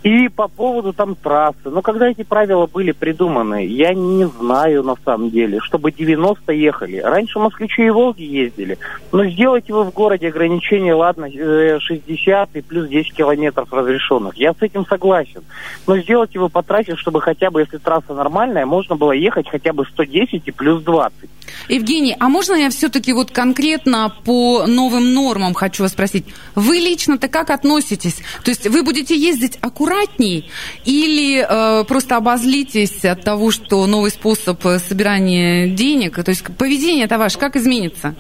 И 0.04 0.28
по 0.28 0.48
поводу 0.48 0.92
там 0.92 1.14
трассы. 1.14 1.56
Ну, 1.64 1.80
когда 1.80 2.10
эти 2.10 2.24
правила 2.24 2.66
были 2.66 2.92
придуманы, 2.92 3.64
я 3.64 3.94
не 3.94 4.26
знаю 4.26 4.82
на 4.82 4.96
самом 5.02 5.30
деле, 5.30 5.60
чтобы 5.60 5.92
90 5.92 6.52
ехали. 6.52 6.98
Раньше 6.98 7.38
москвичи 7.38 7.86
и 7.86 7.90
Волги 7.90 8.22
ездили. 8.22 8.76
Но 9.12 9.24
сделайте 9.24 9.72
вы 9.72 9.84
в 9.84 9.94
городе 9.94 10.28
ограничение, 10.28 10.92
ладно, 10.92 11.30
60 11.30 12.48
э, 12.54 12.58
и 12.58 12.60
плюс 12.60 12.86
10 12.88 13.14
километров 13.14 13.72
разрешенных. 13.72 14.36
Я 14.36 14.52
с 14.52 14.60
этим 14.60 14.84
согласен. 14.84 15.42
Но 15.86 15.96
сделайте 15.96 16.38
вы 16.38 16.50
потратить, 16.50 16.98
чтобы 16.98 17.22
хотя 17.22 17.50
бы, 17.50 17.60
если 17.60 17.78
трасса 17.78 18.12
нормальная, 18.12 18.66
можно 18.66 18.96
было 18.96 19.12
ехать 19.12 19.48
хотя 19.48 19.72
бы 19.72 19.86
110 19.86 20.42
и 20.44 20.50
плюс 20.50 20.82
20. 20.82 21.30
Евгений, 21.68 22.14
а 22.18 22.28
можно 22.28 22.54
я 22.54 22.70
все-таки 22.70 23.12
вот 23.12 23.30
конкретно 23.30 24.12
по 24.24 24.66
новым 24.66 25.14
нормам 25.14 25.54
хочу 25.54 25.82
вас 25.82 25.92
спросить? 25.92 26.26
Вы 26.54 26.76
лично-то 26.76 27.28
как 27.28 27.50
относитесь? 27.50 28.16
То 28.44 28.50
есть 28.50 28.66
вы 28.68 28.82
будете 28.82 29.16
ездить 29.16 29.58
аккуратней 29.94 30.50
или 30.84 31.44
э, 31.48 31.84
просто 31.84 32.16
обозлитесь 32.16 33.04
от 33.04 33.22
того, 33.22 33.50
что 33.50 33.86
новый 33.86 34.10
способ 34.10 34.60
собирания 34.86 35.68
денег? 35.68 36.22
То 36.22 36.30
есть 36.30 36.44
поведение 36.56 37.04
это 37.04 37.18
ваше 37.18 37.38
как 37.38 37.56
изменится? 37.56 38.14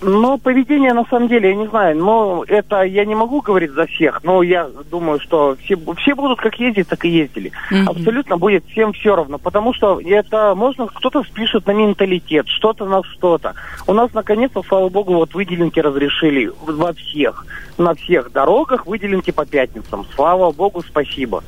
Ну, 0.00 0.38
поведение, 0.38 0.92
на 0.92 1.04
самом 1.06 1.28
деле, 1.28 1.50
я 1.50 1.54
не 1.54 1.66
знаю, 1.66 1.96
но 1.96 2.44
это 2.46 2.82
я 2.82 3.04
не 3.04 3.14
могу 3.14 3.40
говорить 3.40 3.70
за 3.70 3.86
всех, 3.86 4.22
но 4.22 4.42
я 4.42 4.68
думаю, 4.90 5.18
что 5.20 5.56
все, 5.62 5.76
все 5.98 6.14
будут 6.14 6.40
как 6.40 6.58
ездить, 6.58 6.88
так 6.88 7.04
и 7.04 7.08
ездили. 7.08 7.52
Mm-hmm. 7.72 7.84
Абсолютно 7.86 8.36
будет 8.36 8.64
всем 8.66 8.92
все 8.92 9.16
равно, 9.16 9.38
потому 9.38 9.72
что 9.72 10.00
это 10.04 10.54
можно, 10.54 10.86
кто-то 10.86 11.22
спишет 11.22 11.66
на 11.66 11.72
менталитет, 11.72 12.46
что-то 12.48 12.84
на 12.84 13.02
что-то. 13.02 13.54
У 13.86 13.92
нас, 13.92 14.12
наконец-то, 14.12 14.62
слава 14.62 14.88
богу, 14.88 15.14
вот 15.14 15.34
выделенки 15.34 15.80
разрешили 15.80 16.50
во 16.60 16.92
всех, 16.92 17.46
на 17.78 17.94
всех 17.94 18.32
дорогах 18.32 18.86
выделенки 18.86 19.30
по 19.30 19.46
пятницам. 19.46 20.04
Слава 20.14 20.52
богу, 20.52 20.82
спасибо. 20.82 21.42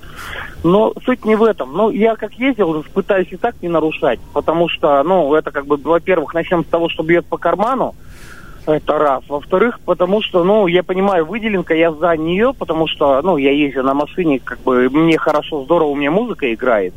Но 0.64 0.92
суть 1.04 1.24
не 1.24 1.36
в 1.36 1.42
этом. 1.42 1.72
Ну, 1.72 1.90
я 1.90 2.16
как 2.16 2.32
ездил, 2.34 2.84
пытаюсь 2.94 3.28
и 3.30 3.36
так 3.36 3.54
не 3.62 3.68
нарушать, 3.68 4.18
потому 4.32 4.68
что, 4.68 5.02
ну, 5.02 5.34
это 5.34 5.50
как 5.50 5.66
бы, 5.66 5.76
во-первых, 5.76 6.34
начнем 6.34 6.64
с 6.64 6.68
того, 6.68 6.88
что 6.88 7.02
бьет 7.02 7.26
по 7.26 7.36
карману, 7.36 7.94
это 8.66 8.98
раз. 8.98 9.22
Во-вторых, 9.28 9.80
потому 9.84 10.22
что, 10.22 10.44
ну, 10.44 10.66
я 10.66 10.82
понимаю, 10.82 11.24
выделенка, 11.24 11.74
я 11.74 11.92
за 11.92 12.16
нее, 12.16 12.52
потому 12.52 12.86
что, 12.86 13.22
ну, 13.22 13.36
я 13.36 13.52
езжу 13.52 13.82
на 13.82 13.94
машине, 13.94 14.40
как 14.42 14.60
бы, 14.60 14.88
мне 14.90 15.18
хорошо, 15.18 15.64
здорово, 15.64 15.88
у 15.88 15.96
меня 15.96 16.10
музыка 16.10 16.52
играет, 16.52 16.94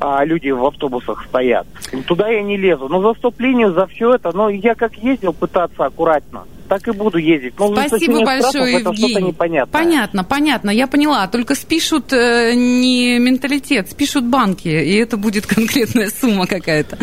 а 0.00 0.24
люди 0.24 0.50
в 0.50 0.64
автобусах 0.64 1.24
стоят. 1.24 1.66
Туда 2.06 2.28
я 2.28 2.42
не 2.42 2.56
лезу. 2.56 2.88
Но 2.88 3.00
за 3.02 3.18
стоп-линию, 3.18 3.72
за 3.72 3.86
все 3.86 4.14
это, 4.14 4.34
ну, 4.34 4.48
я 4.48 4.74
как 4.74 4.94
ездил 4.94 5.32
пытаться 5.32 5.84
аккуратно 5.84 6.44
так 6.70 6.86
и 6.86 6.92
буду 6.92 7.18
ездить. 7.18 7.54
Но 7.58 7.74
Спасибо 7.74 8.24
большое, 8.24 8.78
штрафов, 8.78 8.96
Евгений. 8.96 9.66
Понятно, 9.72 10.22
понятно, 10.22 10.70
я 10.70 10.86
поняла. 10.86 11.26
Только 11.26 11.56
спишут 11.56 12.12
э, 12.12 12.54
не 12.54 13.18
менталитет, 13.18 13.90
спишут 13.90 14.24
банки, 14.24 14.68
и 14.68 14.94
это 14.94 15.16
будет 15.16 15.46
конкретная 15.54 16.10
сумма 16.10 16.46
какая-то. 16.46 16.96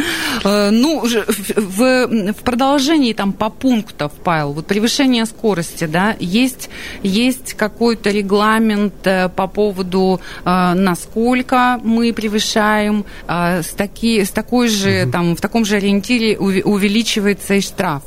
Э, 0.45 0.69
ну, 0.69 1.05
в, 1.05 2.07
в 2.31 2.43
продолжении 2.45 3.12
там 3.12 3.33
по 3.33 3.50
пунктам, 3.50 4.09
Павел, 4.24 4.53
вот 4.53 4.67
превышение 4.67 5.25
скорости, 5.25 5.83
да, 5.83 6.15
есть, 6.17 6.69
есть 7.03 7.53
какой-то 7.53 8.09
регламент 8.09 9.05
э, 9.05 9.27
по 9.27 9.47
поводу, 9.47 10.21
э, 10.45 10.74
насколько 10.75 11.81
мы 11.83 12.13
превышаем, 12.13 13.03
э, 13.27 13.63
с, 13.63 13.74
таки, 13.74 14.24
с 14.24 14.29
такой 14.29 14.69
же, 14.69 15.03
угу. 15.03 15.12
там, 15.12 15.36
в 15.36 15.41
таком 15.41 15.65
же 15.65 15.75
ориентире 15.75 16.38
увеличивается 16.38 17.55
и 17.55 17.62
штраф. 17.62 18.03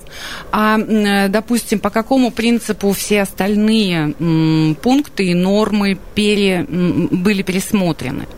А, 0.53 0.79
э, 0.79 1.29
допустим, 1.29 1.50
допустим, 1.51 1.81
по 1.81 1.91
какому 1.91 2.31
принципу 2.31 2.93
все 2.93 3.23
остальные 3.23 4.15
пункты 4.83 5.25
и 5.25 5.35
нормы 5.35 5.99
пере, 6.15 6.65
были 6.65 7.43
пересмотрены? 7.43 8.29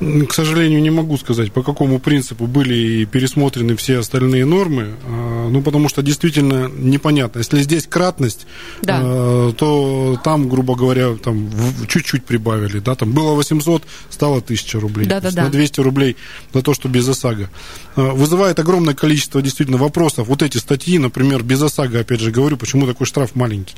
К 0.00 0.32
сожалению, 0.32 0.82
не 0.82 0.90
могу 0.90 1.16
сказать, 1.16 1.52
по 1.52 1.62
какому 1.62 2.00
принципу 2.00 2.46
были 2.46 3.04
пересмотрены 3.04 3.76
все 3.76 3.98
остальные 3.98 4.44
нормы, 4.44 4.94
а, 5.06 5.48
ну, 5.48 5.62
потому 5.62 5.88
что 5.88 6.02
действительно 6.02 6.68
непонятно. 6.68 7.38
Если 7.38 7.62
здесь 7.62 7.86
кратность, 7.86 8.46
да. 8.82 9.00
А, 9.00 9.52
то 9.52 10.20
там, 10.24 10.48
грубо 10.48 10.74
говоря, 10.74 11.14
там 11.14 11.48
чуть-чуть 11.86 12.24
прибавили, 12.24 12.80
да, 12.80 12.96
там 12.96 13.12
было 13.12 13.34
800, 13.34 13.84
стало 14.10 14.38
1000 14.38 14.80
рублей. 14.80 15.06
Да, 15.06 15.20
да, 15.20 15.30
да. 15.30 15.44
На 15.44 15.50
200 15.50 15.80
рублей 15.80 16.16
за 16.52 16.62
то, 16.62 16.74
что 16.74 16.88
без 16.88 17.08
ОСАГО. 17.08 17.48
А, 17.96 18.12
вызывает 18.12 18.58
огромное 18.58 18.94
количество 18.94 19.40
действительно 19.42 19.78
вопросов. 19.78 20.26
Вот 20.26 20.42
эти 20.42 20.58
статьи, 20.58 20.98
например, 20.98 21.44
без 21.44 21.62
ОСАГО, 21.62 22.00
опять 22.00 22.20
же 22.20 22.32
говорю, 22.32 22.56
почему 22.56 22.86
такой 22.86 23.06
штраф 23.06 23.36
маленький. 23.36 23.74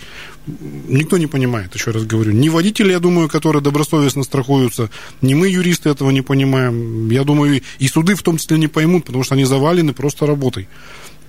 Никто 0.46 1.18
не 1.18 1.26
понимает, 1.26 1.75
еще 1.75 1.90
раз 1.90 2.04
говорю. 2.04 2.32
Ни 2.32 2.49
водители, 2.49 2.92
я 2.92 3.00
думаю, 3.00 3.28
которые 3.28 3.62
добросовестно 3.62 4.23
страхуются, 4.23 4.90
ни 5.20 5.35
мы, 5.35 5.49
юристы, 5.49 5.90
этого 5.90 6.06
не 6.11 6.23
понимаем. 6.23 7.11
Я 7.11 7.25
думаю, 7.25 7.63
и 7.79 7.89
суды 7.89 8.15
в 8.15 8.23
том 8.23 8.39
числе 8.39 8.59
не 8.59 8.69
поймут, 8.69 9.05
потому 9.05 9.25
что 9.25 9.35
они 9.35 9.45
завалены 9.45 9.93
просто 9.93 10.27
работой 10.27 10.69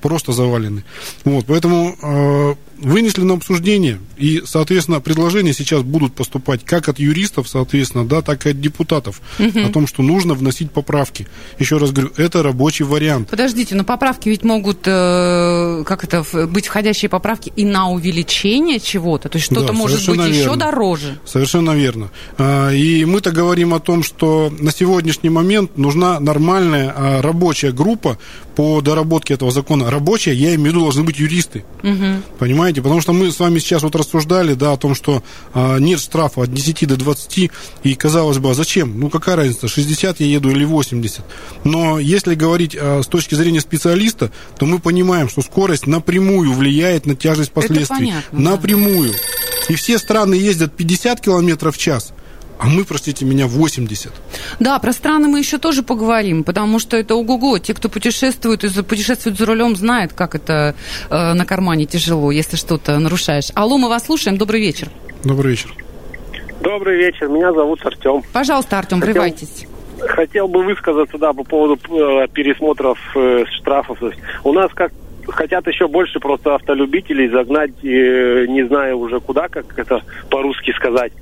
просто 0.01 0.31
завалены. 0.31 0.83
Вот, 1.25 1.45
поэтому 1.47 1.95
э, 2.01 2.55
вынесли 2.79 3.21
на 3.21 3.35
обсуждение, 3.35 3.99
и, 4.17 4.41
соответственно, 4.45 4.99
предложения 4.99 5.53
сейчас 5.53 5.83
будут 5.83 6.13
поступать 6.13 6.63
как 6.63 6.89
от 6.89 6.99
юристов, 6.99 7.47
соответственно, 7.47 8.05
да, 8.05 8.21
так 8.21 8.45
и 8.45 8.49
от 8.49 8.61
депутатов 8.61 9.21
угу. 9.39 9.59
о 9.59 9.69
том, 9.69 9.87
что 9.87 10.03
нужно 10.03 10.33
вносить 10.33 10.71
поправки. 10.71 11.27
Еще 11.59 11.77
раз 11.77 11.91
говорю, 11.91 12.11
это 12.17 12.43
рабочий 12.43 12.83
вариант. 12.83 13.29
Подождите, 13.29 13.75
но 13.75 13.83
поправки 13.83 14.29
ведь 14.29 14.43
могут, 14.43 14.79
э, 14.85 15.83
как 15.85 16.03
это, 16.03 16.23
быть 16.47 16.67
входящие 16.67 17.09
поправки 17.09 17.51
и 17.55 17.65
на 17.65 17.89
увеличение 17.89 18.79
чего-то, 18.79 19.29
то 19.29 19.37
есть 19.37 19.45
что-то 19.45 19.67
да, 19.67 19.73
может 19.73 20.05
быть 20.07 20.17
верно. 20.17 20.33
еще 20.33 20.55
дороже. 20.55 21.19
Совершенно 21.25 21.71
верно. 21.71 22.09
А, 22.37 22.71
и 22.71 23.05
мы-то 23.05 23.31
говорим 23.31 23.73
о 23.73 23.79
том, 23.79 24.03
что 24.03 24.51
на 24.59 24.71
сегодняшний 24.71 25.29
момент 25.29 25.77
нужна 25.77 26.19
нормальная 26.19 26.93
а, 26.95 27.21
рабочая 27.21 27.71
группа 27.71 28.17
по 28.55 28.81
доработке 28.81 29.35
этого 29.35 29.51
закона. 29.51 29.91
Рабочая, 29.91 30.33
я 30.33 30.55
имею 30.55 30.61
в 30.61 30.65
виду, 30.65 30.81
должны 30.81 31.03
быть 31.03 31.19
юристы. 31.19 31.63
Угу. 31.83 32.37
Понимаете? 32.39 32.66
Потому 32.75 33.01
что 33.01 33.13
мы 33.13 33.31
с 33.31 33.39
вами 33.39 33.59
сейчас 33.59 33.83
вот 33.83 33.95
рассуждали, 33.95 34.53
да, 34.53 34.73
о 34.73 34.77
том, 34.77 34.95
что 34.95 35.23
а, 35.53 35.77
нет 35.77 35.99
штрафа 35.99 36.43
от 36.43 36.53
10 36.53 36.87
до 36.87 36.97
20, 36.97 37.51
и 37.83 37.95
казалось 37.95 38.37
бы, 38.37 38.51
а 38.51 38.53
зачем? 38.53 38.99
Ну, 38.99 39.09
какая 39.09 39.35
разница, 39.35 39.67
60 39.67 40.19
я 40.19 40.25
еду 40.25 40.49
или 40.49 40.65
80? 40.65 41.21
Но 41.63 41.99
если 41.99 42.35
говорить 42.35 42.75
а, 42.79 43.01
с 43.01 43.07
точки 43.07 43.35
зрения 43.35 43.61
специалиста, 43.61 44.31
то 44.57 44.65
мы 44.65 44.79
понимаем, 44.79 45.29
что 45.29 45.41
скорость 45.41 45.87
напрямую 45.87 46.53
влияет 46.53 47.05
на 47.05 47.15
тяжесть 47.15 47.51
последствий. 47.51 47.95
Это 47.95 48.05
понятно, 48.05 48.39
напрямую. 48.39 49.11
Да. 49.11 49.73
И 49.73 49.75
все 49.75 49.97
страны 49.97 50.35
ездят 50.35 50.75
50 50.75 51.21
километров 51.21 51.75
в 51.75 51.77
час– 51.79 52.13
а 52.59 52.67
мы, 52.67 52.85
простите 52.85 53.25
меня, 53.25 53.47
80. 53.47 54.11
Да, 54.59 54.79
про 54.79 54.91
страны 54.91 55.27
мы 55.27 55.39
еще 55.39 55.57
тоже 55.57 55.83
поговорим, 55.83 56.43
потому 56.43 56.79
что 56.79 56.97
это 56.97 57.15
ого-го. 57.15 57.59
Те, 57.59 57.73
кто 57.73 57.87
путешествует 57.87 58.63
и 58.63 58.83
путешествует 58.83 59.37
за 59.37 59.45
рулем, 59.45 59.75
знают, 59.75 60.13
как 60.13 60.33
это 60.33 60.75
э, 61.09 61.33
на 61.33 61.45
кармане 61.45 61.85
тяжело, 61.85 62.31
если 62.31 62.57
что-то 62.57 62.97
нарушаешь. 62.97 63.49
Алло, 63.53 63.77
мы 63.77 63.89
вас 63.89 64.05
слушаем. 64.05 64.37
Добрый 64.37 64.59
вечер. 64.59 64.89
Добрый 65.23 65.51
вечер. 65.51 65.71
Добрый 66.61 66.97
вечер. 66.97 67.27
Меня 67.27 67.53
зовут 67.53 67.85
Артем. 67.85 68.23
Пожалуйста, 68.33 68.79
Артем, 68.79 68.99
Хотел... 68.99 69.13
врывайтесь 69.13 69.67
хотел 69.99 70.47
бы 70.47 70.63
высказаться, 70.63 71.17
да, 71.17 71.33
по 71.33 71.43
поводу 71.43 71.79
э, 71.89 72.27
пересмотров 72.31 72.99
э, 73.15 73.45
штрафов. 73.57 73.97
У 74.43 74.53
нас 74.53 74.71
как 74.73 74.91
хотят 75.27 75.65
еще 75.65 75.87
больше 75.87 76.19
просто 76.19 76.53
автолюбителей 76.53 77.29
загнать, 77.29 77.71
э, 77.83 78.45
не 78.47 78.65
знаю 78.67 78.99
уже 78.99 79.19
куда, 79.19 79.47
как 79.47 79.77
это 79.77 80.03
по-русски 80.29 80.71
сказать 80.73 81.13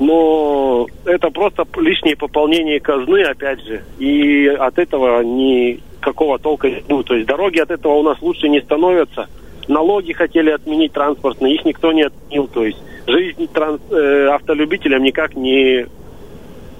но 0.00 0.86
это 1.04 1.28
просто 1.28 1.66
лишнее 1.76 2.16
пополнение 2.16 2.80
казны, 2.80 3.22
опять 3.22 3.62
же, 3.62 3.84
и 3.98 4.46
от 4.46 4.78
этого 4.78 5.22
никакого 5.22 6.38
толка 6.38 6.70
не 6.70 6.80
будет. 6.80 7.06
То 7.06 7.14
есть 7.14 7.28
дороги 7.28 7.58
от 7.58 7.70
этого 7.70 7.94
у 7.94 8.02
нас 8.02 8.20
лучше 8.22 8.48
не 8.48 8.62
становятся. 8.62 9.28
Налоги 9.68 10.12
хотели 10.12 10.50
отменить 10.50 10.92
транспортные, 10.92 11.54
их 11.54 11.66
никто 11.66 11.92
не 11.92 12.04
отменил. 12.04 12.48
То 12.48 12.64
есть 12.64 12.78
жизнь 13.06 13.46
транс, 13.52 13.80
э, 13.90 14.28
автолюбителям 14.28 15.02
никак 15.02 15.36
не 15.36 15.86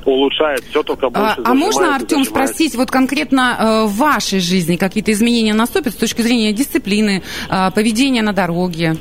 улучшает, 0.06 0.60
все 0.70 0.82
только 0.82 1.06
а, 1.06 1.10
больше 1.10 1.42
А, 1.44 1.50
а 1.50 1.54
можно, 1.54 1.94
Артем, 1.94 2.24
спросить, 2.24 2.74
вот 2.74 2.90
конкретно 2.90 3.56
э, 3.58 3.86
в 3.86 3.96
вашей 3.96 4.40
жизни 4.40 4.76
какие-то 4.76 5.12
изменения 5.12 5.52
наступят 5.52 5.92
с 5.92 5.96
точки 5.96 6.22
зрения 6.22 6.54
дисциплины, 6.54 7.22
э, 7.50 7.70
поведения 7.72 8.22
на 8.22 8.32
дороге? 8.32 8.96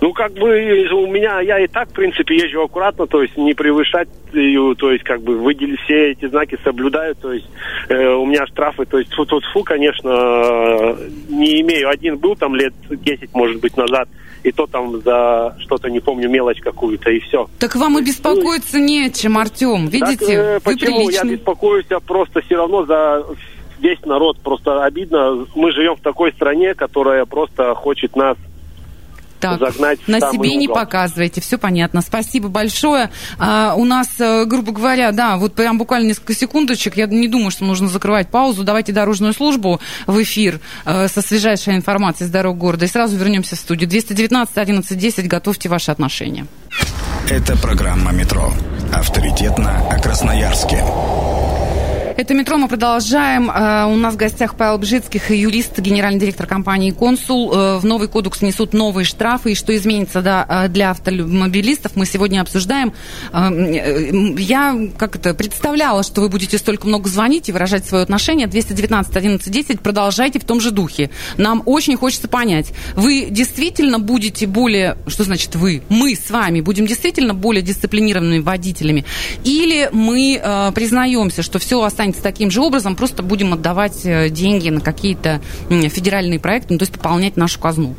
Ну, 0.00 0.12
как 0.12 0.32
бы 0.32 0.48
у 0.48 1.06
меня, 1.06 1.40
я 1.40 1.58
и 1.58 1.66
так, 1.66 1.88
в 1.88 1.92
принципе, 1.92 2.36
езжу 2.36 2.62
аккуратно, 2.62 3.06
то 3.06 3.22
есть 3.22 3.36
не 3.36 3.54
превышать 3.54 4.08
ее, 4.32 4.74
то 4.78 4.92
есть 4.92 5.04
как 5.04 5.22
бы 5.22 5.36
выделить 5.36 5.80
все 5.80 6.12
эти 6.12 6.26
знаки 6.26 6.56
соблюдаю, 6.62 7.16
то 7.16 7.32
есть 7.32 7.46
э, 7.88 8.06
у 8.14 8.24
меня 8.24 8.46
штрафы, 8.46 8.84
то 8.84 8.98
есть 8.98 9.10
тут 9.10 9.44
фу 9.52 9.64
конечно, 9.64 10.96
не 11.28 11.60
имею. 11.62 11.88
Один 11.88 12.16
был 12.16 12.36
там 12.36 12.54
лет 12.54 12.74
10, 12.88 13.34
может 13.34 13.60
быть, 13.60 13.76
назад, 13.76 14.08
и 14.44 14.52
то 14.52 14.66
там 14.66 15.00
за 15.02 15.56
что-то, 15.60 15.90
не 15.90 16.00
помню, 16.00 16.28
мелочь 16.28 16.60
какую-то, 16.60 17.10
и 17.10 17.18
все. 17.20 17.48
Так 17.58 17.74
вам 17.74 17.98
и 17.98 18.02
беспокоиться 18.02 18.78
ну, 18.78 18.84
не 18.84 19.06
о 19.06 19.10
чем, 19.10 19.36
Артем, 19.36 19.88
видите? 19.88 20.16
Так, 20.16 20.28
э, 20.28 20.60
почему? 20.62 20.98
Приличный. 20.98 21.30
Я 21.30 21.36
беспокоюсь 21.36 21.86
просто 22.06 22.40
все 22.42 22.56
равно 22.56 22.86
за 22.86 23.26
весь 23.80 24.00
народ. 24.04 24.38
Просто 24.40 24.84
обидно. 24.84 25.46
Мы 25.54 25.72
живем 25.72 25.96
в 25.96 26.00
такой 26.00 26.32
стране, 26.32 26.74
которая 26.74 27.24
просто 27.24 27.74
хочет 27.74 28.16
нас 28.16 28.36
так, 29.40 29.58
загнать 29.58 30.06
на 30.06 30.20
себе 30.20 30.56
не 30.56 30.66
угол. 30.66 30.76
показывайте, 30.76 31.40
все 31.40 31.58
понятно. 31.58 32.00
Спасибо 32.02 32.48
большое. 32.48 33.10
А, 33.38 33.74
у 33.76 33.84
нас, 33.84 34.08
э, 34.18 34.44
грубо 34.44 34.72
говоря, 34.72 35.12
да, 35.12 35.36
вот 35.36 35.54
прям 35.54 35.78
буквально 35.78 36.08
несколько 36.08 36.34
секундочек. 36.34 36.96
Я 36.96 37.06
не 37.06 37.28
думаю, 37.28 37.50
что 37.50 37.64
нужно 37.64 37.88
закрывать 37.88 38.28
паузу. 38.28 38.64
Давайте 38.64 38.92
дорожную 38.92 39.32
службу 39.32 39.80
в 40.06 40.22
эфир 40.22 40.60
э, 40.84 41.08
со 41.08 41.22
свежайшей 41.22 41.76
информацией 41.76 42.28
с 42.28 42.32
дорог 42.32 42.58
города. 42.58 42.84
И 42.84 42.88
сразу 42.88 43.16
вернемся 43.16 43.56
в 43.56 43.58
студию. 43.58 43.88
219 43.88 44.56
11 44.56 44.98
10. 44.98 45.28
Готовьте 45.28 45.68
ваши 45.68 45.90
отношения. 45.90 46.46
Это 47.28 47.56
программа 47.58 48.12
«Метро». 48.12 48.52
Авторитетно 48.92 49.86
о 49.90 50.00
Красноярске. 50.00 50.82
Это 52.18 52.34
«Метро». 52.34 52.58
Мы 52.58 52.66
продолжаем. 52.66 53.48
Э, 53.48 53.84
У 53.84 53.94
нас 53.94 54.14
в 54.14 54.16
гостях 54.16 54.56
Павел 54.56 54.78
Бжицких, 54.78 55.30
юрист, 55.30 55.78
генеральный 55.78 56.18
директор 56.18 56.48
компании 56.48 56.90
«Консул». 56.90 57.52
Э, 57.54 57.78
В 57.78 57.84
новый 57.84 58.08
кодекс 58.08 58.42
несут 58.42 58.72
новые 58.72 59.04
штрафы. 59.04 59.52
И 59.52 59.54
что 59.54 59.74
изменится 59.76 60.20
да, 60.20 60.44
э, 60.48 60.68
для 60.68 60.90
автомобилистов, 60.90 61.94
мы 61.94 62.06
сегодня 62.06 62.40
обсуждаем. 62.40 62.92
Я 63.32 64.76
как 64.98 65.14
это 65.14 65.32
представляла, 65.32 66.02
что 66.02 66.20
вы 66.20 66.28
будете 66.28 66.58
столько 66.58 66.88
много 66.88 67.08
звонить 67.08 67.50
и 67.50 67.52
выражать 67.52 67.86
свое 67.86 68.02
отношение. 68.02 68.48
219 68.48 69.14
11 69.14 69.52
10. 69.52 69.80
Продолжайте 69.80 70.40
в 70.40 70.44
том 70.44 70.60
же 70.60 70.72
духе. 70.72 71.10
Нам 71.36 71.62
очень 71.66 71.96
хочется 71.96 72.26
понять, 72.26 72.72
вы 72.96 73.28
действительно 73.30 74.00
будете 74.00 74.48
более... 74.48 74.98
Что 75.06 75.22
значит 75.22 75.54
вы? 75.54 75.82
Мы 75.88 76.16
с 76.16 76.30
вами 76.30 76.62
будем 76.62 76.84
действительно 76.84 77.32
более 77.32 77.62
дисциплинированными 77.62 78.40
водителями? 78.40 79.04
Или 79.44 79.88
мы 79.92 80.42
признаемся, 80.74 81.44
что 81.44 81.60
все 81.60 81.80
останется 81.80 82.07
таким 82.16 82.50
же 82.50 82.60
образом, 82.60 82.96
просто 82.96 83.22
будем 83.22 83.52
отдавать 83.52 84.04
э, 84.04 84.30
деньги 84.30 84.70
на 84.70 84.80
какие-то 84.80 85.40
федеральные 85.68 86.38
проекты, 86.38 86.74
ну, 86.74 86.78
то 86.78 86.84
есть 86.84 86.92
пополнять 86.92 87.36
нашу 87.36 87.60
казну. 87.60 87.94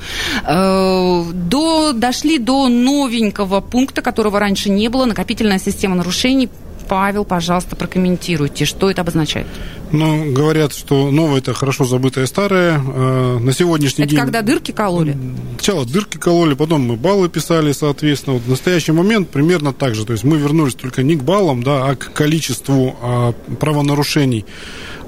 Э, 0.46 1.24
До, 1.34 1.94
дошли 1.94 2.38
до 2.38 2.68
новенького 2.68 3.62
пункта, 3.62 4.01
которого 4.01 4.39
раньше 4.39 4.70
не 4.70 4.89
было, 4.89 5.06
накопительная 5.06 5.60
система 5.60 5.96
нарушений. 5.96 6.50
Павел, 6.88 7.24
пожалуйста, 7.24 7.75
прокомментируйте, 7.75 8.66
что 8.66 8.89
это 8.89 9.01
обозначает. 9.01 9.46
Ну, 9.91 10.31
говорят, 10.31 10.74
что 10.74 11.10
новое 11.10 11.39
это 11.39 11.53
хорошо 11.53 11.86
забытое 11.86 12.25
старое. 12.27 12.79
Э, 12.79 13.39
На 13.39 13.53
сегодняшний 13.53 14.03
Это 14.03 14.12
день... 14.12 14.19
когда 14.19 14.41
дырки 14.41 14.72
кололи? 14.72 15.17
Сначала 15.58 15.86
дырки 15.86 16.17
кололи, 16.17 16.53
потом 16.53 16.81
мы 16.81 16.96
баллы 16.96 17.27
писали, 17.29 17.72
соответственно. 17.72 18.36
Вот 18.36 18.43
в 18.43 18.50
настоящий 18.50 18.91
момент 18.91 19.29
примерно 19.29 19.74
так 19.74 19.96
же. 19.96 20.05
То 20.05 20.13
есть 20.13 20.24
мы 20.24 20.38
вернулись 20.38 20.75
только 20.75 21.01
не 21.03 21.15
к 21.15 21.24
баллам, 21.24 21.63
да, 21.63 21.88
а 21.88 21.96
к 21.96 22.13
количеству 22.13 22.96
а, 23.01 23.34
правонарушений. 23.60 24.46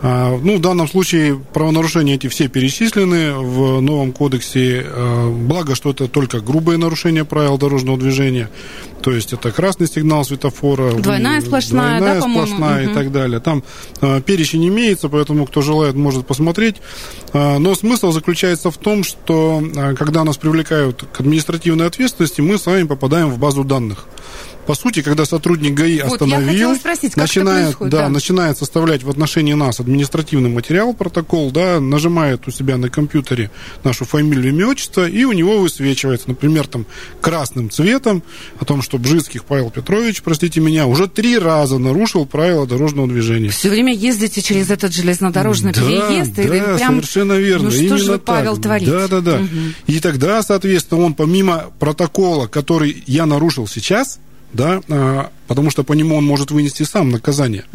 А, 0.03 0.35
ну, 0.41 0.57
в 0.57 0.61
данном 0.61 0.87
случае 0.87 1.39
правонарушения 1.53 2.15
эти 2.15 2.27
все 2.27 2.47
перечислены 2.47 3.33
в 3.33 3.81
новом 3.81 4.13
кодексе. 4.13 4.83
А, 4.85 5.29
благо, 5.29 5.75
что 5.75 5.91
это 5.91 6.07
только 6.07 6.39
грубые 6.39 6.77
нарушения 6.77 7.23
правил 7.23 7.57
дорожного 7.57 7.99
движения. 7.99 8.49
То 9.03 9.11
есть 9.11 9.33
это 9.33 9.51
красный 9.51 9.87
сигнал 9.87 10.25
светофора. 10.25 10.93
Двойная 10.93 11.41
сплошная, 11.41 11.99
двойная 11.99 12.21
да, 12.21 12.29
сплошная 12.29 12.83
Мгм. 12.83 12.91
и 12.91 12.93
так 12.95 13.11
далее. 13.11 13.39
Там 13.39 13.63
а, 14.01 14.21
перечень 14.21 14.67
имеется, 14.67 15.07
поэтому 15.07 15.45
кто 15.45 15.61
желает, 15.61 15.95
может 15.95 16.25
посмотреть. 16.25 16.77
Но 17.33 17.75
смысл 17.75 18.11
заключается 18.11 18.71
в 18.71 18.77
том, 18.77 19.03
что 19.05 19.63
когда 19.97 20.23
нас 20.25 20.35
привлекают 20.37 21.05
к 21.13 21.21
административной 21.21 21.87
ответственности, 21.87 22.41
мы 22.41 22.57
с 22.57 22.65
вами 22.65 22.83
попадаем 22.83 23.29
в 23.29 23.39
базу 23.39 23.63
данных. 23.63 24.05
По 24.71 24.75
сути, 24.75 25.01
когда 25.01 25.25
сотрудник 25.25 25.73
ГАИ 25.73 25.99
Вот, 26.03 26.13
остановил, 26.13 26.47
хотела 26.47 26.75
спросить, 26.75 27.17
начинает, 27.17 27.75
да, 27.81 27.87
да. 27.87 28.09
начинает 28.09 28.57
составлять 28.57 29.03
в 29.03 29.09
отношении 29.09 29.51
нас 29.51 29.81
административный 29.81 30.49
материал, 30.49 30.93
протокол, 30.93 31.51
да, 31.51 31.81
нажимает 31.81 32.47
у 32.47 32.51
себя 32.51 32.77
на 32.77 32.89
компьютере 32.89 33.51
нашу 33.83 34.05
фамилию, 34.05 34.53
имя, 34.53 34.67
отчество, 34.67 35.05
и 35.09 35.25
у 35.25 35.33
него 35.33 35.59
высвечивается, 35.59 36.29
например, 36.29 36.67
там 36.67 36.85
красным 37.19 37.69
цветом 37.69 38.23
о 38.61 38.63
том, 38.63 38.81
что 38.81 38.97
Бжицких 38.97 39.43
Павел 39.43 39.71
Петрович, 39.71 40.21
простите 40.21 40.61
меня, 40.61 40.87
уже 40.87 41.09
три 41.09 41.37
раза 41.37 41.77
нарушил 41.77 42.25
правила 42.25 42.65
дорожного 42.65 43.09
движения. 43.09 43.49
Все 43.49 43.69
время 43.69 43.93
ездите 43.93 44.41
через 44.41 44.69
этот 44.69 44.93
железнодорожный 44.93 45.73
Да, 45.73 45.81
переезд. 45.81 46.39
и 46.39 46.43
да, 46.43 46.77
прям... 46.77 46.93
совершенно 46.93 47.33
верно. 47.33 47.65
Ну 47.65 47.71
что 47.71 47.81
Именно 47.81 47.97
же 47.97 48.11
вы, 48.13 48.17
так. 48.19 48.23
Павел, 48.23 48.55
творите? 48.55 48.89
Да, 48.89 49.07
да, 49.09 49.19
да. 49.19 49.37
Мгм. 49.39 49.75
И 49.87 49.99
тогда, 49.99 50.41
соответственно, 50.41 51.01
он 51.01 51.13
помимо 51.13 51.71
протокола, 51.77 52.47
который 52.47 53.03
я 53.05 53.25
нарушил 53.25 53.67
сейчас, 53.67 54.21
да, 54.53 54.81
а, 54.89 55.31
потому 55.51 55.69
что 55.69 55.83
по 55.83 55.91
нему 55.91 56.15
он 56.15 56.23
может 56.23 56.49
вынести 56.51 56.83
сам 56.83 57.09
наказание. 57.09 57.65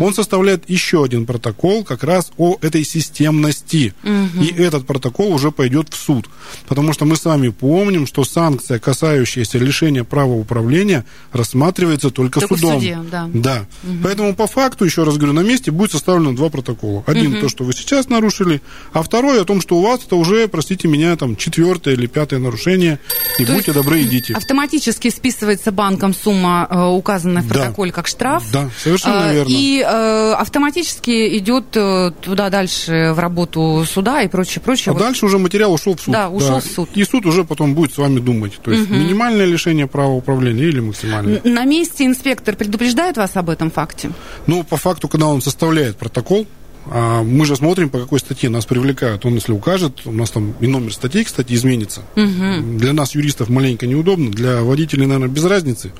Он 0.00 0.14
составляет 0.14 0.70
еще 0.70 1.04
один 1.04 1.26
протокол 1.26 1.82
как 1.82 2.04
раз 2.04 2.30
о 2.38 2.56
этой 2.62 2.84
системности. 2.84 3.92
И 4.40 4.54
этот 4.56 4.86
протокол 4.86 5.32
уже 5.32 5.50
пойдет 5.50 5.88
в 5.92 5.96
суд. 5.96 6.28
Потому 6.68 6.92
что 6.92 7.06
мы 7.06 7.16
с 7.16 7.24
вами 7.24 7.48
помним, 7.48 8.06
что 8.06 8.22
санкция, 8.24 8.78
касающаяся 8.78 9.58
лишения 9.58 10.04
права 10.04 10.32
управления, 10.32 11.04
рассматривается 11.32 12.10
только, 12.10 12.38
Только 12.40 12.54
в 12.54 12.58
судом. 12.60 12.74
суде, 12.80 12.98
да. 13.10 13.28
Да. 13.34 13.66
Поэтому 14.04 14.34
по 14.36 14.46
факту, 14.46 14.84
еще 14.84 15.02
раз 15.02 15.16
говорю, 15.16 15.32
на 15.32 15.40
месте 15.40 15.72
будет 15.72 15.90
составлено 15.90 16.32
два 16.34 16.50
протокола. 16.50 17.02
Один 17.06 17.40
то, 17.40 17.48
что 17.48 17.64
вы 17.64 17.72
сейчас 17.72 18.08
нарушили, 18.08 18.60
а 18.92 19.02
второй 19.02 19.42
о 19.42 19.44
том, 19.44 19.60
что 19.60 19.76
у 19.76 19.82
вас 19.82 20.00
это 20.06 20.14
уже, 20.14 20.46
простите 20.46 20.86
меня, 20.86 21.16
там 21.16 21.34
четвертое 21.34 21.94
или 21.94 22.06
пятое 22.06 22.38
нарушение. 22.38 23.00
И 23.40 23.44
То 23.44 23.54
будьте 23.54 23.72
добры, 23.72 24.02
идите. 24.02 24.34
Автоматически 24.34 25.10
списывается 25.10 25.72
банком 25.72 26.14
сумма, 26.14 26.68
э, 26.70 26.76
указанная 27.24 27.42
в 27.42 27.48
Да. 27.48 27.54
протоколе 27.54 27.92
как 27.92 28.06
штраф. 28.06 28.44
Да, 28.52 28.70
совершенно 28.82 29.30
А, 29.30 29.32
верно. 29.32 29.50
И 29.50 29.80
э, 29.80 30.32
автоматически 30.34 31.38
идет 31.38 31.64
э, 31.74 32.12
туда 32.20 32.50
дальше 32.50 33.12
в 33.14 33.18
работу 33.18 33.84
суда 33.88 34.22
и 34.22 34.28
прочее, 34.28 34.62
прочее. 34.62 34.90
А 34.90 34.92
Вот 34.94 35.00
дальше 35.02 35.26
уже 35.26 35.38
материал 35.38 35.72
ушел 35.72 35.96
в 35.96 36.00
суд. 36.00 36.12
Да, 36.12 36.28
ушел 36.28 36.60
в 36.60 36.64
суд. 36.64 36.90
И 36.94 37.04
суд 37.04 37.26
уже 37.26 37.44
потом 37.44 37.74
будет 37.74 37.92
с 37.94 37.98
вами 37.98 38.20
думать. 38.20 38.52
То 38.62 38.70
есть 38.70 38.88
минимальное 38.90 39.46
лишение 39.46 39.86
права 39.86 40.12
управления 40.12 40.64
или 40.64 40.80
максимальное. 40.80 41.40
На 41.44 41.64
месте 41.64 42.04
инспектор 42.04 42.56
предупреждает 42.56 43.16
вас 43.16 43.36
об 43.36 43.50
этом 43.50 43.70
факте? 43.70 44.10
Ну, 44.46 44.62
по 44.62 44.76
факту, 44.76 45.08
когда 45.08 45.26
он 45.26 45.40
составляет 45.42 45.96
протокол, 45.96 46.46
а, 46.86 47.22
мы 47.22 47.46
же 47.46 47.56
смотрим, 47.56 47.88
по 47.88 47.98
какой 47.98 48.18
статье 48.20 48.50
нас 48.50 48.66
привлекают. 48.66 49.24
Он, 49.24 49.34
если 49.34 49.52
укажет, 49.52 50.02
у 50.04 50.12
нас 50.12 50.30
там 50.30 50.54
и 50.60 50.66
номер 50.66 50.92
статьи, 50.92 51.24
кстати, 51.24 51.54
изменится. 51.54 52.02
Для 52.14 52.92
нас, 52.92 53.14
юристов, 53.14 53.48
маленько 53.48 53.86
неудобно, 53.86 54.30
для 54.30 54.62
водителей, 54.62 55.06
наверное, 55.06 55.28
без 55.28 55.44
разницы. 55.44 55.92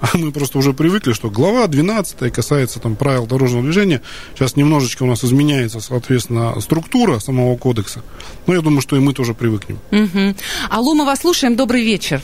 А 0.00 0.06
мы 0.16 0.32
просто 0.32 0.58
уже 0.58 0.72
привыкли, 0.72 1.12
что 1.12 1.30
глава 1.30 1.66
12 1.66 2.32
касается 2.32 2.80
там 2.80 2.96
правил 2.96 3.26
дорожного 3.26 3.62
движения. 3.62 4.00
Сейчас 4.34 4.56
немножечко 4.56 5.02
у 5.02 5.06
нас 5.06 5.24
изменяется, 5.24 5.80
соответственно, 5.80 6.58
структура 6.60 7.18
самого 7.18 7.56
кодекса. 7.56 8.02
Но 8.46 8.54
я 8.54 8.60
думаю, 8.60 8.80
что 8.80 8.96
и 8.96 9.00
мы 9.00 9.12
тоже 9.12 9.34
привыкнем. 9.34 9.78
Мгм. 9.90 10.34
Алло, 10.70 10.94
мы 10.94 11.04
вас 11.04 11.20
слушаем. 11.20 11.56
Добрый 11.56 11.84
вечер. 11.84 12.20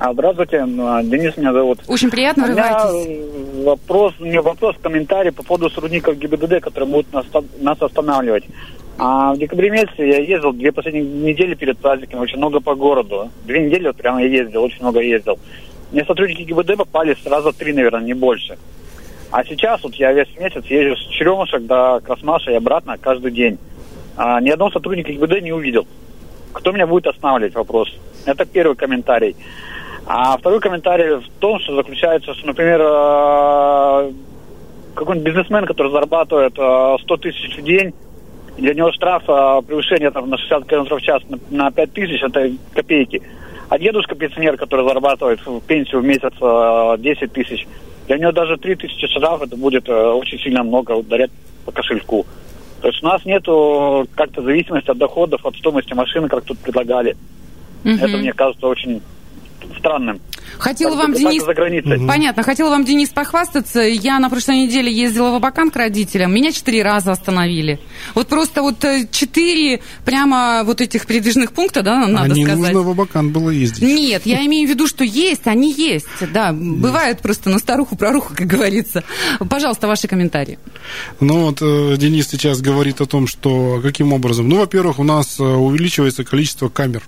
А, 0.00 0.12
Здравствуйте, 0.12 0.58
а, 0.58 1.02
Денис 1.02 1.36
меня 1.36 1.52
зовут. 1.52 1.80
Очень 1.88 2.10
приятно, 2.10 2.44
У 2.44 2.48
меня 2.50 2.78
врывайтесь. 2.78 3.08
э, 3.10 3.64
вопрос, 3.64 4.14
не 4.20 4.40
вопрос, 4.40 4.76
комментарий 4.80 5.32
по 5.32 5.42
поводу 5.42 5.70
сотрудников 5.70 6.16
ГИБДД, 6.18 6.60
которые 6.60 6.88
будут 6.88 7.12
нас, 7.12 7.26
нас 7.60 7.82
останавливать. 7.82 8.44
А 8.96 9.32
в 9.34 9.38
декабре 9.38 9.70
месяце 9.70 10.02
я 10.02 10.18
ездил 10.18 10.52
две 10.52 10.70
последние 10.72 11.04
недели 11.04 11.54
перед 11.54 11.78
праздниками, 11.78 12.20
очень 12.20 12.38
много 12.38 12.60
по 12.60 12.74
городу. 12.76 13.30
Две 13.44 13.66
недели 13.66 13.86
вот 13.88 13.96
прямо 13.96 14.20
я 14.22 14.28
ездил, 14.28 14.62
очень 14.62 14.80
много 14.80 15.00
ездил. 15.00 15.38
Мне 15.92 16.04
сотрудники 16.04 16.42
ГИБДД 16.42 16.76
попали 16.76 17.16
сразу 17.22 17.52
три, 17.52 17.72
наверное, 17.72 18.02
не 18.02 18.14
больше. 18.14 18.58
А 19.30 19.44
сейчас 19.44 19.82
вот 19.82 19.94
я 19.94 20.12
весь 20.12 20.28
месяц 20.38 20.64
езжу 20.66 20.96
с 20.96 21.06
Черемушек 21.08 21.66
до 21.66 22.00
Красмаша 22.04 22.50
и 22.50 22.54
обратно 22.54 22.96
каждый 22.98 23.30
день. 23.30 23.58
А, 24.16 24.40
ни 24.40 24.50
одного 24.50 24.70
сотрудника 24.70 25.12
ГИБДД 25.12 25.42
не 25.42 25.52
увидел. 25.52 25.86
Кто 26.52 26.72
меня 26.72 26.86
будет 26.86 27.06
останавливать, 27.06 27.54
вопрос. 27.54 27.88
Это 28.26 28.44
первый 28.44 28.76
комментарий. 28.76 29.36
А 30.06 30.36
второй 30.38 30.60
комментарий 30.60 31.16
в 31.16 31.28
том, 31.38 31.58
что 31.60 31.76
заключается, 31.76 32.34
что, 32.34 32.46
например, 32.46 32.80
э, 32.80 34.12
какой-нибудь 34.94 35.26
бизнесмен, 35.26 35.66
который 35.66 35.92
зарабатывает 35.92 36.54
э, 36.58 36.96
100 37.02 37.16
тысяч 37.18 37.58
в 37.58 37.62
день, 37.62 37.92
для 38.56 38.74
него 38.74 38.90
штраф 38.92 39.24
превышение 39.66 40.10
там, 40.10 40.28
на 40.30 40.36
60 40.36 40.66
км 40.66 40.96
в 40.96 41.02
час 41.02 41.22
на 41.50 41.70
5 41.70 41.92
тысяч, 41.92 42.22
это 42.22 42.50
копейки. 42.74 43.22
А 43.68 43.78
дедушка-пенсионер, 43.78 44.56
который 44.56 44.86
зарабатывает 44.86 45.40
в 45.44 45.60
пенсию 45.60 46.00
в 46.00 46.04
месяц 46.04 46.32
э, 46.40 46.96
10 46.98 47.32
тысяч, 47.32 47.66
для 48.06 48.16
него 48.16 48.32
даже 48.32 48.56
3 48.56 48.76
тысячи 48.76 49.06
штраф, 49.06 49.42
это 49.42 49.56
будет 49.56 49.88
э, 49.88 49.92
очень 49.92 50.38
сильно 50.38 50.62
много 50.62 50.92
ударять 50.92 51.30
по 51.66 51.72
кошельку. 51.72 52.26
То 52.80 52.88
есть 52.88 53.02
у 53.02 53.06
нас 53.06 53.24
нету 53.24 54.06
как-то 54.14 54.42
зависимости 54.42 54.90
от 54.90 54.96
доходов, 54.96 55.44
от 55.44 55.56
стоимости 55.56 55.92
машины, 55.92 56.28
как 56.28 56.44
тут 56.44 56.58
предлагали. 56.58 57.16
Мгм. 57.84 57.98
Это 57.98 58.16
мне 58.16 58.32
кажется 58.32 58.66
очень 58.66 59.02
странным. 59.78 60.20
Хотела 60.58 60.96
вам, 60.96 61.12
Денис... 61.12 61.44
за 61.44 61.54
границей. 61.54 62.06
Понятно. 62.06 62.42
Хотела 62.42 62.70
вам, 62.70 62.84
Денис, 62.84 63.10
похвастаться. 63.10 63.80
Я 63.80 64.18
на 64.18 64.30
прошлой 64.30 64.58
неделе 64.64 64.92
ездила 64.92 65.30
в 65.30 65.34
Абакан 65.34 65.70
к 65.70 65.76
родителям. 65.76 66.32
Меня 66.32 66.52
четыре 66.52 66.82
раза 66.82 67.12
остановили. 67.12 67.78
Вот 68.14 68.28
просто 68.28 68.62
вот 68.62 68.84
э, 68.84 69.06
четыре 69.10 69.80
прямо 70.04 70.62
вот 70.64 70.80
этих 70.80 71.06
передвижных 71.06 71.52
пункта, 71.52 71.82
да, 71.82 72.06
надо 72.06 72.32
а 72.32 72.36
не 72.36 72.44
сказать. 72.44 72.72
нужно 72.72 72.82
в 72.82 72.90
Абакан 72.90 73.30
было 73.30 73.50
ездить. 73.50 73.82
Нет, 73.82 74.22
я 74.24 74.44
имею 74.46 74.66
в 74.66 74.70
виду, 74.70 74.86
что 74.86 75.04
есть, 75.04 75.46
они 75.46 75.72
есть, 75.72 76.06
да. 76.32 76.52
Бывает 76.52 77.20
просто 77.20 77.50
на 77.50 77.58
старуху 77.58 77.96
проруху, 77.96 78.34
как 78.34 78.46
говорится. 78.46 79.04
Пожалуйста, 79.48 79.86
ваши 79.86 80.08
комментарии. 80.08 80.58
Ну 81.20 81.46
вот 81.46 81.58
э, 81.60 81.96
Денис 81.96 82.28
сейчас 82.28 82.60
говорит 82.60 83.00
о 83.00 83.06
том, 83.06 83.26
что 83.26 83.80
каким 83.82 84.12
образом. 84.12 84.48
Ну, 84.48 84.58
во-первых, 84.58 84.98
у 84.98 85.04
нас 85.04 85.38
э, 85.38 85.42
увеличивается 85.42 86.24
количество 86.24 86.68
камер. 86.68 87.02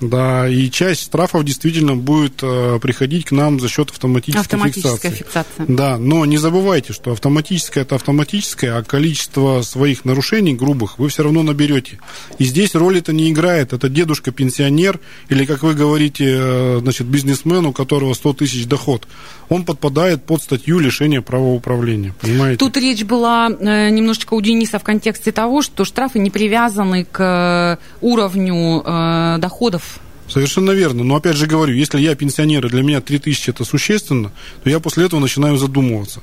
Да, 0.00 0.48
и 0.48 0.70
часть 0.70 1.02
штрафов 1.02 1.44
действительно 1.44 1.96
будет 1.96 2.40
э, 2.42 2.78
приходить 2.80 3.26
к 3.26 3.32
нам 3.32 3.58
за 3.58 3.68
счет 3.68 3.90
автоматической, 3.90 4.40
Автоматическая 4.40 5.10
фиксации. 5.10 5.16
фиксация. 5.16 5.66
Да, 5.68 5.98
но 5.98 6.24
не 6.24 6.38
забывайте, 6.38 6.92
что 6.92 7.12
автоматическое 7.12 7.82
это 7.82 7.96
автоматическое, 7.96 8.76
а 8.76 8.82
количество 8.82 9.62
своих 9.62 10.04
нарушений 10.04 10.54
грубых 10.54 10.98
вы 10.98 11.08
все 11.08 11.22
равно 11.22 11.42
наберете. 11.42 11.98
И 12.38 12.44
здесь 12.44 12.74
роль 12.74 12.98
это 12.98 13.12
не 13.12 13.30
играет. 13.30 13.72
Это 13.72 13.88
дедушка-пенсионер 13.88 15.00
или, 15.28 15.44
как 15.44 15.62
вы 15.62 15.74
говорите, 15.74 16.24
э, 16.28 16.78
значит, 16.80 17.06
бизнесмен, 17.06 17.66
у 17.66 17.72
которого 17.72 18.14
100 18.14 18.32
тысяч 18.34 18.66
доход. 18.66 19.08
Он 19.48 19.64
подпадает 19.64 20.24
под 20.24 20.42
статью 20.42 20.78
лишения 20.78 21.22
права 21.22 21.48
управления. 21.48 22.14
Понимаете? 22.20 22.58
Тут 22.58 22.76
речь 22.76 23.02
была 23.04 23.48
э, 23.48 23.88
немножечко 23.90 24.34
у 24.34 24.40
Дениса 24.40 24.78
в 24.78 24.84
контексте 24.84 25.32
того, 25.32 25.62
что 25.62 25.84
штрафы 25.84 26.18
не 26.18 26.30
привязаны 26.30 27.04
к 27.04 27.78
э, 27.80 28.04
уровню 28.04 28.82
э, 28.84 29.38
доходов. 29.38 29.87
Совершенно 30.28 30.70
верно. 30.72 31.04
Но 31.04 31.16
опять 31.16 31.36
же 31.36 31.46
говорю, 31.46 31.74
если 31.74 31.98
я 32.00 32.14
пенсионер, 32.14 32.66
и 32.66 32.68
для 32.68 32.82
меня 32.82 33.00
3000 33.00 33.50
это 33.50 33.64
существенно, 33.64 34.30
то 34.62 34.70
я 34.70 34.80
после 34.80 35.06
этого 35.06 35.20
начинаю 35.20 35.56
задумываться. 35.56 36.20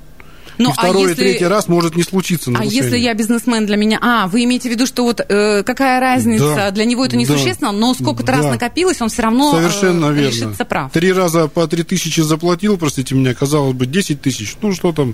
Ну, 0.58 0.70
и 0.70 0.74
второй, 0.74 1.10
а 1.10 1.12
и 1.12 1.16
третий 1.16 1.44
раз 1.48 1.68
может 1.68 1.98
не 1.98 2.04
случиться 2.04 2.50
А 2.50 2.54
нарушение. 2.54 2.82
если 2.82 2.98
я 2.98 3.14
бизнесмен 3.14 3.66
для 3.66 3.76
меня... 3.76 4.00
А, 4.02 4.28
вы 4.28 4.46
имеете 4.46 4.70
в 4.70 4.72
виду, 4.72 4.86
что 4.86 5.04
вот 5.04 5.20
э, 5.20 5.64
какая 5.64 6.00
разница, 6.00 6.56
Да. 6.56 6.72
для 6.72 6.86
него 6.86 7.04
это 7.04 7.16
Да. 7.16 7.20
несущественно, 7.20 7.74
но 7.74 7.94
сколько-то 7.94 8.32
раз 8.32 8.46
Да. 8.46 8.52
накопилось, 8.52 9.02
он 9.02 9.10
все 9.10 9.24
равно 9.24 9.50
э, 9.52 9.58
Совершенно 9.70 10.12
верно. 10.12 10.28
лишится 10.30 10.64
прав. 10.64 10.94
Три 10.94 11.12
раза 11.12 11.50
по 11.50 11.68
три 11.68 11.84
тысячи 11.84 12.22
заплатил, 12.22 12.78
простите 12.78 13.16
меня, 13.16 13.34
казалось 13.34 13.74
бы, 13.74 13.86
10 13.86 14.22
тысяч. 14.22 14.56
Ну, 14.62 14.72
что 14.74 14.94
там 14.94 15.14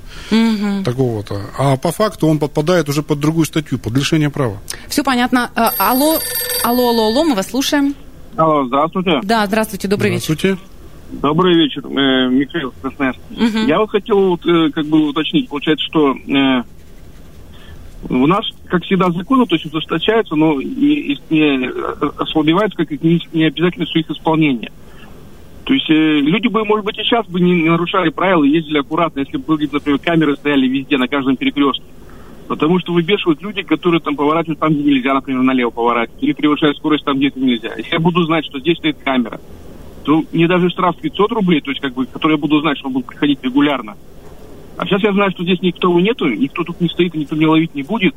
такого-то. 0.83 1.41
А 1.57 1.75
по 1.77 1.91
факту 1.91 2.27
он 2.27 2.37
подпадает 2.37 2.87
уже 2.89 3.01
под 3.01 3.19
другую 3.19 3.45
статью, 3.45 3.79
под 3.79 3.93
лишение 3.97 4.29
права. 4.29 4.57
Все 4.89 5.03
понятно. 5.03 5.49
Э, 5.55 5.69
алло, 5.79 6.19
алло, 6.63 6.89
алло, 6.89 7.07
алло, 7.07 7.23
мы 7.23 7.33
вас 7.33 7.49
слушаем. 7.49 7.95
Алло, 8.41 8.65
здравствуйте. 8.65 9.19
Да, 9.21 9.45
здравствуйте, 9.45 9.87
добрый 9.87 10.09
вечер. 10.09 10.33
Здравствуйте. 10.33 10.57
Добрый 11.11 11.55
вечер, 11.55 11.85
э, 11.85 12.29
Михаил 12.29 12.73
Красноярск. 12.81 13.19
Мгм. 13.29 13.67
Я 13.67 13.79
вот 13.79 13.91
хотел 13.91 14.29
вот, 14.29 14.45
э, 14.47 14.71
как 14.71 14.87
бы 14.87 15.09
уточнить, 15.09 15.47
получается, 15.47 15.85
что 15.85 16.15
э, 16.15 16.63
у 18.09 18.25
нас, 18.25 18.43
как 18.65 18.83
всегда, 18.83 19.11
законы, 19.11 19.45
то 19.45 19.55
есть 19.55 19.71
ужесточаются, 19.71 20.35
но 20.35 20.59
не, 20.59 21.19
не 21.29 21.69
ослабеваются, 22.17 22.77
как 22.77 22.91
и 22.91 22.99
не, 22.99 23.21
не 23.31 23.43
обязательно 23.43 23.83
их 23.83 24.09
исполнение. 24.09 24.71
То 25.65 25.73
есть 25.75 25.89
э, 25.91 25.93
люди 25.93 26.47
бы, 26.47 26.65
может 26.65 26.83
быть, 26.83 26.97
и 26.97 27.03
сейчас 27.03 27.27
бы 27.27 27.39
не, 27.39 27.61
не 27.61 27.69
нарушали 27.69 28.09
правила, 28.09 28.43
ездили 28.43 28.79
аккуратно, 28.79 29.19
если 29.19 29.37
бы, 29.37 29.55
были, 29.55 29.69
например, 29.71 29.99
камеры 29.99 30.35
стояли 30.35 30.67
везде, 30.67 30.97
на 30.97 31.07
каждом 31.07 31.37
перекрестке. 31.37 31.83
Потому 32.47 32.79
что 32.79 32.93
выбешивают 32.93 33.41
люди, 33.41 33.61
которые 33.61 34.01
там 34.01 34.15
поворачивают 34.15 34.59
там, 34.59 34.73
где 34.73 34.83
нельзя, 34.83 35.13
например, 35.13 35.41
налево 35.41 35.69
поворачивать, 35.69 36.21
или 36.21 36.33
превышают 36.33 36.77
скорость 36.77 37.05
там, 37.05 37.17
где 37.17 37.27
это 37.27 37.39
нельзя. 37.39 37.73
Если 37.77 37.93
я 37.93 37.99
буду 37.99 38.23
знать, 38.23 38.45
что 38.45 38.59
здесь 38.59 38.77
стоит 38.77 38.97
камера, 39.03 39.39
то 40.03 40.23
мне 40.31 40.47
даже 40.47 40.69
штраф 40.69 40.97
500 40.97 41.31
рублей, 41.31 41.61
то 41.61 41.69
есть 41.69 41.81
как 41.81 41.93
бы, 41.93 42.05
который 42.05 42.33
я 42.33 42.37
буду 42.37 42.59
знать, 42.61 42.77
что 42.77 42.87
он 42.87 42.93
будет 42.93 43.05
приходить 43.05 43.39
регулярно. 43.43 43.95
А 44.77 44.85
сейчас 44.85 45.03
я 45.03 45.13
знаю, 45.13 45.31
что 45.31 45.43
здесь 45.43 45.61
никого 45.61 45.99
нету, 45.99 46.27
никто 46.27 46.63
тут 46.63 46.81
не 46.81 46.89
стоит, 46.89 47.13
никто 47.13 47.35
не 47.35 47.45
ловить 47.45 47.75
не 47.75 47.83
будет. 47.83 48.15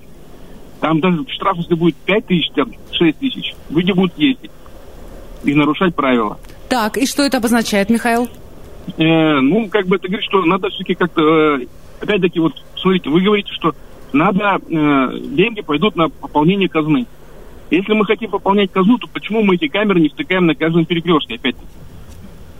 Там 0.81 1.01
даже 1.01 1.25
штраф, 1.29 1.57
если 1.59 1.75
будет 1.75 1.97
5 1.97 2.27
тысяч, 2.27 2.51
там 2.55 2.73
6 2.93 3.19
тысяч, 3.19 3.55
люди 3.71 3.93
будут 3.93 4.17
ездить 4.19 4.51
и 5.45 5.55
нарушать 5.55 5.95
правила. 5.95 6.39
Так, 6.69 6.97
и 6.97 7.07
что 7.07 7.23
это 7.23 7.37
обозначает, 7.37 7.91
Михаил? 7.91 8.29
Э, 8.97 9.41
ну, 9.41 9.69
как 9.69 9.87
бы 9.87 9.97
это 9.97 10.09
говорит, 10.09 10.27
что 10.27 10.45
надо 10.45 10.69
все-таки 10.71 10.95
как-то, 10.95 11.23
э, 11.23 11.67
опять-таки, 12.01 12.41
вот, 12.41 12.55
смотрите, 12.77 13.11
вы 13.11 13.21
говорите, 13.21 13.53
что 13.53 13.75
надо, 14.14 14.61
э, 14.68 15.18
деньги 15.18 15.61
пойдут 15.61 15.96
на 15.96 16.09
пополнение 16.09 16.68
казны. 16.68 17.07
Если 17.70 17.92
мы 17.92 18.05
хотим 18.05 18.31
пополнять 18.31 18.70
казну, 18.70 18.98
то 18.98 19.09
почему 19.09 19.42
мы 19.42 19.57
эти 19.57 19.68
камеры 19.68 20.00
не 20.00 20.09
втыкаем 20.09 20.46
на 20.46 20.55
каждом 20.55 20.87
перекрестке, 20.87 21.35
опять-таки? 21.35 21.66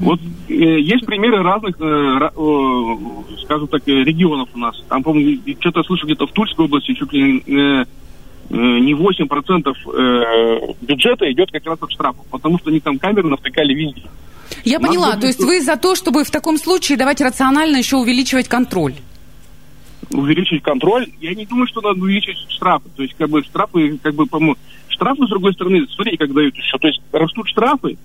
Вот 0.01 0.19
э, 0.49 0.55
есть 0.55 1.07
примеры 1.07 1.43
разных, 1.43 1.77
э, 1.81 1.85
э, 1.85 3.43
скажем 3.45 3.69
так, 3.69 3.83
э, 3.87 3.93
регионов 3.93 4.49
у 4.55 4.59
нас. 4.59 4.83
Там, 4.89 5.03
по-моему, 5.05 5.41
что-то 5.61 5.81
я 5.81 5.85
слышал 5.85 6.07
где-то 6.07 6.27
в 6.27 6.33
Тульской 6.33 6.65
области 6.65 6.95
чуть 6.95 7.13
ли 7.13 7.39
э, 7.47 7.53
э, 7.53 7.85
не 8.51 8.93
8% 8.93 9.73
э, 9.73 10.75
бюджета 10.81 11.31
идет 11.31 11.53
как 11.53 11.65
раз 11.67 11.79
от 11.81 11.93
штрафов, 11.93 12.27
потому 12.31 12.59
что 12.59 12.71
они 12.71 12.81
там 12.81 12.99
камеры 12.99 13.29
навтыкали 13.29 13.73
везде. 13.73 14.03
Я 14.65 14.81
поняла, 14.81 15.17
то 15.17 15.27
есть 15.27 15.41
вы 15.41 15.61
за 15.61 15.77
то, 15.77 15.95
чтобы 15.95 16.25
в 16.25 16.31
таком 16.31 16.59
случае 16.59 16.99
давать 16.99 17.21
рационально 17.21 17.77
еще 17.77 17.97
увеличивать 17.97 18.49
контроль. 18.49 18.95
Увеличить 20.19 20.63
контроль. 20.63 21.07
Я 21.21 21.35
не 21.35 21.45
думаю, 21.47 21.67
что 21.67 21.81
надо 21.81 22.01
увеличить 22.01 22.37
штрафы. 22.49 22.89
То 22.97 23.03
есть, 23.03 23.15
как 23.19 23.29
бы, 23.29 23.43
штрафы, 23.43 23.99
как 24.03 24.15
бы, 24.15 24.27
по-моему, 24.27 24.57
штрафы, 24.89 25.27
с 25.27 25.29
другой 25.29 25.53
стороны, 25.55 25.87
смотрите, 25.95 26.19
как 26.19 26.33
дают 26.33 26.55
еще. 26.57 26.79
То 26.79 26.89
есть, 26.89 27.01
растут 27.13 27.49
штрафы, 27.49 27.97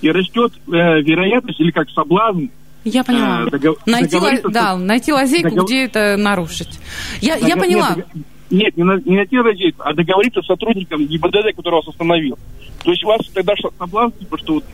и 0.00 0.10
растет 0.10 0.52
э, 0.66 1.00
вероятность, 1.02 1.60
или 1.60 1.70
как 1.70 1.88
соблазн, 1.90 2.46
Я 2.84 3.04
поняла. 3.04 3.44
э, 3.46 3.50
догов- 3.50 3.78
Найти, 3.86 4.16
с- 4.18 4.50
да, 4.52 4.76
найти 4.76 5.12
лазейку, 5.12 5.48
догов- 5.50 5.66
где 5.66 5.84
это 5.84 6.16
нарушить. 6.18 6.80
Я, 7.20 7.36
я 7.36 7.54
дого- 7.54 7.60
поняла. 7.60 7.96
Нет, 8.50 8.76
не, 8.76 8.82
на, 8.82 8.96
не 8.96 9.16
найти 9.16 9.38
лазейку, 9.38 9.82
а 9.84 9.94
договориться 9.94 10.42
с 10.42 10.46
сотрудником 10.46 11.06
ГИБДД, 11.06 11.54
который 11.56 11.76
вас 11.76 11.88
остановил. 11.88 12.36
То 12.84 12.90
есть, 12.90 13.04
у 13.04 13.06
вас 13.06 13.20
тогда 13.32 13.54
соблазн, 13.78 14.18
типа, 14.18 14.36
что 14.38 14.54
вот, 14.54 14.64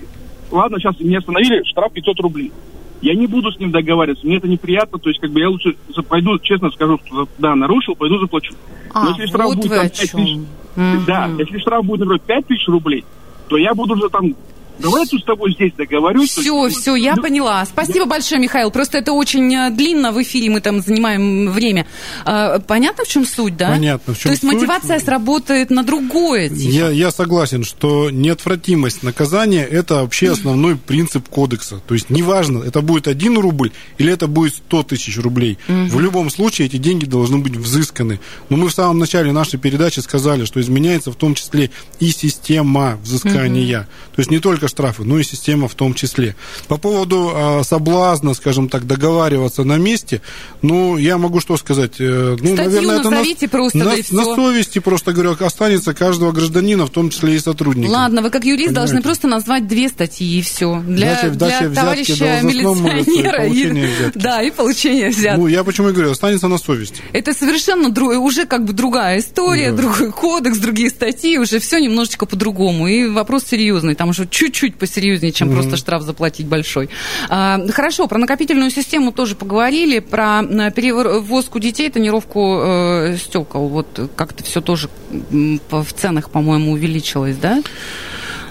ладно, 0.51 0.79
сейчас 0.81 0.98
меня 0.98 1.18
остановили, 1.18 1.62
штраф 1.64 1.92
500 1.92 2.18
рублей. 2.20 2.51
Я 3.00 3.14
не 3.14 3.26
буду 3.26 3.52
с 3.52 3.58
ним 3.58 3.70
договариваться, 3.70 4.26
мне 4.26 4.37
это 4.38 4.48
неприятно, 4.48 4.98
то 4.98 5.08
есть, 5.08 5.20
как 5.20 5.30
бы, 5.30 5.40
я 5.40 5.48
лучше 5.48 5.76
пойду, 6.08 6.38
честно 6.40 6.70
скажу, 6.70 6.98
что, 7.06 7.28
да, 7.38 7.54
нарушил, 7.54 7.94
пойду 7.94 8.18
заплачу. 8.18 8.54
А, 8.92 9.04
Но 9.04 9.11
если 9.11 9.26
штраф 9.26 9.46
вот 9.46 9.56
будет 9.56 9.70
там, 9.70 9.78
о 9.78 9.82
5 9.82 9.92
тысяч. 9.92 10.37
Мгм. 10.76 11.04
да, 11.06 11.30
если 11.38 11.58
штраф 11.58 11.84
будет, 11.84 12.00
например, 12.00 12.20
5 12.26 12.46
тысяч 12.46 12.66
рублей, 12.68 13.04
то 13.48 13.56
я 13.56 13.74
буду 13.74 13.94
уже 13.94 14.08
там, 14.08 14.34
давай 14.78 15.02
я 15.02 15.06
тут 15.06 15.20
с 15.20 15.24
тобой 15.24 15.52
здесь 15.52 15.72
договорюсь. 15.76 16.30
Все, 16.30 16.66
есть, 16.66 16.80
все, 16.80 16.94
я 16.94 17.16
ну, 17.16 17.22
поняла. 17.22 17.64
Спасибо 17.66 18.06
большое, 18.06 18.40
Михаил. 18.40 18.70
Просто 18.70 18.98
это 18.98 19.12
очень 19.12 19.54
э, 19.54 19.70
длинно 19.70 20.12
в 20.12 20.22
эфире, 20.22 20.50
мы 20.50 20.60
там 20.60 20.80
занимаем 20.80 21.50
время. 21.50 21.86
А, 22.24 22.58
Понятно, 22.60 23.04
в 23.04 23.08
чем 23.08 23.24
суть, 23.26 23.56
да? 23.56 23.70
Понятно, 23.70 24.14
в 24.14 24.18
чем 24.18 24.24
То 24.24 24.30
есть 24.30 24.42
суть. 24.42 24.52
мотивация 24.52 24.98
сработает 25.00 25.70
на 25.70 25.82
другое. 25.82 26.48
типа. 26.48 26.70
Я, 26.70 26.90
я 26.90 27.10
согласен, 27.10 27.64
что 27.64 28.10
неотвратимость 28.10 29.02
наказания– 29.02 29.64
это 29.70 29.96
вообще 29.96 30.32
основной 30.32 30.76
принцип 30.76 31.28
кодекса. 31.28 31.80
То 31.86 31.94
есть 31.94 32.10
неважно, 32.10 32.62
это 32.62 32.80
будет 32.82 33.08
1 33.08 33.38
рубль 33.38 33.72
или 33.98 34.12
это 34.12 34.26
будет 34.26 34.54
100 34.54 34.82
тысяч 34.84 35.18
рублей. 35.18 35.58
В 35.66 36.00
любом 36.00 36.30
случае 36.30 36.66
эти 36.66 36.76
деньги 36.76 37.04
должны 37.04 37.38
быть 37.38 37.56
взысканы. 37.56 38.20
Но 38.48 38.56
мы 38.56 38.68
в 38.68 38.72
самом 38.72 38.98
начале 38.98 39.32
нашей 39.32 39.58
передачи 39.58 40.00
сказали, 40.00 40.44
что 40.44 40.60
изменяется 40.60 41.10
в 41.10 41.16
том 41.16 41.34
числе 41.34 41.70
и 42.00 42.10
система 42.10 42.98
взыскания. 43.02 43.88
То 44.14 44.20
есть 44.20 44.30
не 44.30 44.38
только 44.38 44.67
штрафы, 44.68 45.04
но 45.04 45.18
и 45.18 45.22
система 45.24 45.68
в 45.68 45.74
том 45.74 45.94
числе. 45.94 46.37
По 46.68 46.76
поводу 46.76 47.33
а, 47.35 47.62
соблазна, 47.64 48.35
скажем 48.35 48.68
так, 48.68 48.87
договариваться 48.87 49.64
на 49.64 49.76
месте, 49.76 50.20
ну, 50.62 50.96
я 50.96 51.18
могу 51.18 51.40
что 51.40 51.57
сказать? 51.57 51.92
Э, 51.98 52.37
Ну, 52.40 52.54
Статью 52.54 52.57
наверное, 52.57 53.00
это 53.00 53.11
на- 53.11 53.48
просто, 53.48 53.78
на, 53.78 53.85
да 53.85 53.94
и 53.96 54.02
на 54.11 54.24
совести, 54.24 54.78
просто 54.78 55.12
говорю, 55.12 55.37
останется 55.40 55.94
каждого 55.94 56.33
гражданина, 56.33 56.87
в 56.87 56.90
том 56.90 57.11
числе 57.11 57.37
и 57.37 57.38
сотрудника. 57.38 57.90
Ладно, 57.90 58.22
вы 58.22 58.31
как 58.31 58.44
юрист 58.44 58.72
должны 58.72 58.96
Понимаете? 58.98 59.04
просто 59.09 59.28
назвать 59.28 59.66
две 59.66 59.88
статьи 59.88 60.38
и 60.38 60.42
все. 60.42 60.83
Для, 60.87 61.14
Дача- 61.14 61.31
дача 61.31 61.59
для 61.61 61.68
взятки 61.68 61.74
товарища 61.74 62.40
и 62.40 62.46
милиционера. 62.46 63.37
получение 63.38 63.88
взятки. 63.96 64.18
Да, 64.18 64.42
и 64.42 64.50
получение 64.50 65.09
взятки. 65.11 65.40
Ну, 65.40 65.46
я 65.46 65.64
почему 65.64 65.88
и 65.88 65.92
говорю, 65.92 66.11
останется 66.11 66.48
на 66.48 66.59
совести. 66.59 67.02
Это 67.12 67.33
совершенно 67.33 67.88
дру- 67.88 68.16
уже 68.16 68.44
как 68.46 68.64
бы 68.64 68.72
другая 68.72 69.18
история, 69.20 69.70
Да. 69.70 69.78
другой 69.78 70.12
кодекс, 70.12 70.59
другие 70.59 70.90
статьи, 70.90 71.38
уже 71.38 71.59
все 71.59 71.78
немножечко 71.78 72.26
по-другому. 72.26 72.87
И 72.88 73.07
вопрос 73.09 73.44
серьезный, 73.48 73.94
там 73.94 74.11
уже 74.11 74.26
чуть-чуть 74.28 74.58
посерьезнее, 74.77 75.33
чем 75.33 75.51
просто 75.51 75.77
штраф 75.77 76.03
заплатить 76.03 76.47
большой. 76.47 76.88
А, 77.29 77.61
хорошо, 77.68 78.07
про 78.07 78.18
накопительную 78.18 78.71
систему 78.71 79.12
тоже 79.12 79.35
поговорили, 79.35 79.99
про 80.01 80.42
э, 80.42 80.71
перевозку 80.71 81.59
детей, 81.59 81.90
тонировку 81.90 82.61
э, 82.61 83.16
стекол. 83.18 83.68
Вот 83.68 84.11
как-то 84.16 84.44
все 84.44 84.61
тоже 84.61 84.88
в 85.11 85.92
ценах, 85.94 86.31
по-моему, 86.31 86.73
увеличилось, 86.73 87.37
да? 87.37 87.62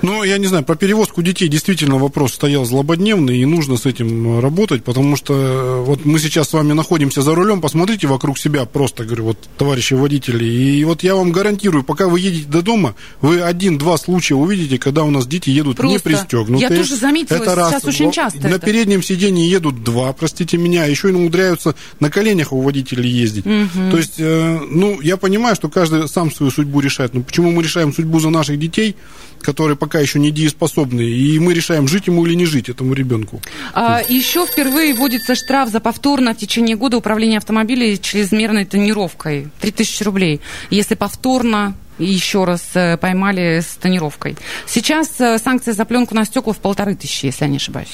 Ну, 0.02 0.24
я 0.24 0.38
не 0.38 0.48
знаю, 0.48 0.64
про 0.64 0.76
перевозку 0.76 1.22
детей 1.22 1.48
действительно 1.48 1.98
вопрос 1.98 2.34
стоял 2.34 2.66
злободневный, 2.66 3.38
и 3.40 3.46
нужно 3.46 3.78
с 3.78 3.86
этим 3.86 4.38
э, 4.38 4.40
работать, 4.42 4.84
потому 4.84 5.16
что 5.16 5.34
э, 5.34 5.82
вот 5.82 6.06
мы 6.06 6.20
сейчас 6.20 6.50
с 6.50 6.54
вами 6.54 6.74
находимся 6.74 7.22
за 7.22 7.34
рулем, 7.36 7.62
посмотрите 7.62 8.08
вокруг 8.08 8.38
себя 8.38 8.66
просто, 8.66 9.06
говорю, 9.06 9.26
вот, 9.26 9.38
товарищи 9.58 9.94
водители, 9.94 10.46
и 10.46 10.84
вот 10.84 11.04
я 11.04 11.16
вам 11.16 11.32
гарантирую, 11.32 11.84
пока 11.84 12.08
вы 12.08 12.20
едете 12.20 12.48
до 12.48 12.62
дома, 12.62 12.96
вы 13.22 13.42
один-два 13.42 13.98
случая 13.98 14.36
увидите, 14.36 14.78
когда 14.78 15.04
у 15.04 15.12
нас 15.12 15.26
дети 15.28 15.50
едут 15.50 15.80
не 15.80 16.00
Просто. 16.00 16.10
пристегнутые. 16.10 16.70
Я 16.70 16.76
тоже 16.76 16.96
заметила, 16.96 17.38
Это 17.38 17.56
раз. 17.56 17.72
сейчас 17.72 17.86
очень 17.86 18.12
часто 18.12 18.42
На 18.48 18.56
это. 18.56 18.66
переднем 18.66 19.02
сиденье 19.02 19.50
едут 19.50 19.84
два, 19.84 20.14
простите 20.14 20.58
меня, 20.58 20.86
еще 20.86 21.10
и 21.10 21.14
умудряются 21.14 21.76
на 22.00 22.10
коленях 22.10 22.54
у 22.54 22.62
водителей 22.62 23.10
ездить. 23.10 23.44
То 23.44 23.98
есть, 23.98 24.16
э, 24.18 24.60
ну, 24.70 25.02
я 25.02 25.18
понимаю, 25.18 25.56
что 25.56 25.70
каждый 25.70 26.08
сам 26.08 26.32
свою 26.32 26.52
судьбу 26.52 26.80
решает, 26.80 27.14
но 27.14 27.22
почему 27.22 27.52
мы 27.52 27.64
решаем 27.64 27.94
судьбу 27.94 28.20
за 28.20 28.30
наших 28.30 28.60
детей, 28.60 28.96
которые 29.42 29.78
пока 29.78 30.00
еще 30.00 30.20
не 30.20 30.32
дееспособны, 30.32 31.02
и 31.02 31.40
мы 31.40 31.54
решаем, 31.54 31.88
жить 31.88 32.08
ему 32.08 32.26
или 32.26 32.36
не 32.36 32.46
жить 32.46 32.70
этому 32.70 32.94
ребенку. 32.94 33.42
А, 33.74 34.02
еще 34.08 34.46
впервые 34.46 34.94
вводится 34.94 35.36
штраф 35.36 35.70
за 35.70 35.80
повторно 35.80 36.34
в 36.34 36.38
течение 36.38 36.76
года 36.76 36.98
управление 36.98 37.38
автомобилем 37.38 37.98
чрезмерной 37.98 38.66
тонировкой. 38.66 39.50
3000 39.60 40.04
рублей. 40.04 40.42
Если 40.70 40.96
повторно 40.96 41.76
еще 42.00 42.46
раз 42.46 42.62
э, 42.74 42.98
поймали 42.98 43.62
с 43.62 43.76
тонировкой. 43.76 44.38
Сейчас 44.66 45.20
э, 45.20 45.38
санкция 45.38 45.74
за 45.74 45.86
пленку 45.86 46.16
на 46.16 46.26
стекла 46.26 46.54
в 46.54 46.58
полторы 46.58 46.96
тысячи, 46.96 47.28
если 47.28 47.46
я 47.46 47.50
не 47.50 47.58
ошибаюсь. 47.58 47.90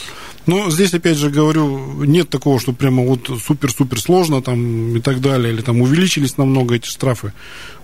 Ну, 0.45 0.69
здесь, 0.69 0.93
опять 0.93 1.17
же, 1.17 1.29
говорю, 1.29 2.03
нет 2.03 2.29
такого, 2.29 2.59
что 2.59 2.73
прямо 2.73 3.03
вот 3.03 3.29
супер-супер 3.41 3.99
сложно 3.99 4.41
там 4.41 4.95
и 4.97 4.99
так 4.99 5.21
далее, 5.21 5.53
или 5.53 5.61
там 5.61 5.81
увеличились 5.81 6.37
намного 6.37 6.75
эти 6.75 6.87
штрафы. 6.87 7.33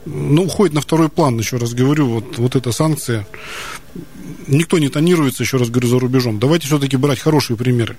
Ну, 0.05 0.43
уходит 0.43 0.73
на 0.73 0.81
второй 0.81 1.09
план, 1.09 1.37
еще 1.39 1.57
раз 1.57 1.73
говорю, 1.73 2.07
вот, 2.07 2.37
вот 2.37 2.55
эта 2.55 2.71
санкция. 2.71 3.25
Никто 4.47 4.79
не 4.79 4.89
тонируется, 4.89 5.43
еще 5.43 5.57
раз 5.57 5.69
говорю, 5.69 5.87
за 5.87 5.99
рубежом. 5.99 6.39
Давайте 6.39 6.67
все-таки 6.67 6.97
брать 6.97 7.19
хорошие 7.19 7.55
примеры. 7.55 7.95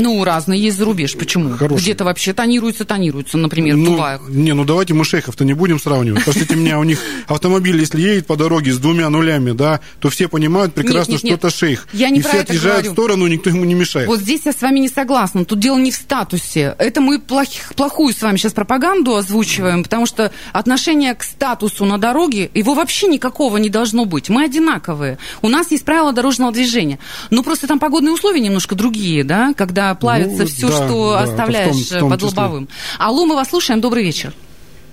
Ну, 0.00 0.24
разные 0.24 0.60
есть 0.60 0.78
за 0.78 0.84
рубеж. 0.84 1.16
Почему? 1.16 1.56
Хороший. 1.56 1.82
Где-то 1.82 2.04
вообще 2.04 2.32
тонируются, 2.32 2.84
тонируются, 2.84 3.38
например, 3.38 3.76
ну, 3.76 3.84
в 3.84 3.88
Дубаях. 3.90 4.28
Не, 4.28 4.52
ну 4.54 4.64
давайте 4.64 4.94
мы 4.94 5.04
шейхов-то 5.04 5.44
не 5.44 5.54
будем 5.54 5.78
сравнивать. 5.78 6.24
Пошлите 6.24 6.56
меня, 6.56 6.78
у 6.78 6.84
них 6.84 6.98
автомобиль, 7.26 7.78
если 7.78 8.00
едет 8.00 8.26
по 8.26 8.36
дороге 8.36 8.72
с 8.72 8.78
двумя 8.78 9.08
нулями, 9.10 9.52
да, 9.52 9.80
то 10.00 10.10
все 10.10 10.28
понимают 10.28 10.74
прекрасно, 10.74 11.18
что 11.18 11.28
это 11.28 11.50
шейх. 11.50 11.86
Я 11.92 12.10
не 12.10 12.20
И 12.20 12.22
все 12.22 12.40
отъезжают 12.40 12.86
в 12.86 12.92
сторону, 12.92 13.26
никто 13.26 13.50
ему 13.50 13.64
не 13.64 13.74
мешает. 13.74 14.08
Вот 14.08 14.20
здесь 14.20 14.42
я 14.44 14.52
с 14.52 14.60
вами 14.60 14.78
не 14.78 14.88
согласна. 14.88 15.44
Тут 15.44 15.58
дело 15.58 15.78
не 15.78 15.90
в 15.90 15.94
статусе. 15.94 16.74
Это 16.78 17.00
мы 17.00 17.18
плохих, 17.18 17.74
плохую 17.74 18.14
с 18.14 18.22
вами 18.22 18.36
сейчас 18.36 18.52
пропаганду 18.52 19.16
озвучиваем, 19.16 19.82
потому 19.82 20.06
что 20.06 20.32
отношение 20.52 21.14
к 21.14 21.22
статусу 21.22 21.84
на 21.84 21.98
дороге, 21.98 22.50
его 22.54 22.74
вообще 22.74 23.06
никакого 23.06 23.56
не 23.58 23.68
должно 23.68 24.04
быть. 24.04 24.28
Мы 24.28 24.44
одинаковые. 24.44 25.18
У 25.42 25.48
нас 25.48 25.70
есть 25.70 25.84
правила 25.84 26.12
дорожного 26.12 26.52
движения. 26.52 26.98
Но 27.30 27.42
просто 27.42 27.66
там 27.66 27.78
погодные 27.78 28.12
условия 28.12 28.40
немножко 28.40 28.74
другие, 28.74 29.24
да, 29.24 29.52
когда 29.56 29.89
плавится 29.94 30.42
Ну, 30.42 30.46
все, 30.46 30.68
да, 30.68 30.72
что 30.74 31.12
да, 31.12 31.20
это 31.22 31.26
в 31.26 31.30
оставляешь 31.30 31.70
том- 31.88 31.96
в 31.96 32.00
том 32.00 32.10
под 32.10 32.20
числе. 32.20 32.42
лобовым. 32.42 32.68
Алло, 32.98 33.26
мы 33.26 33.34
вас 33.34 33.48
слушаем. 33.48 33.80
Добрый 33.80 34.02
вечер. 34.04 34.32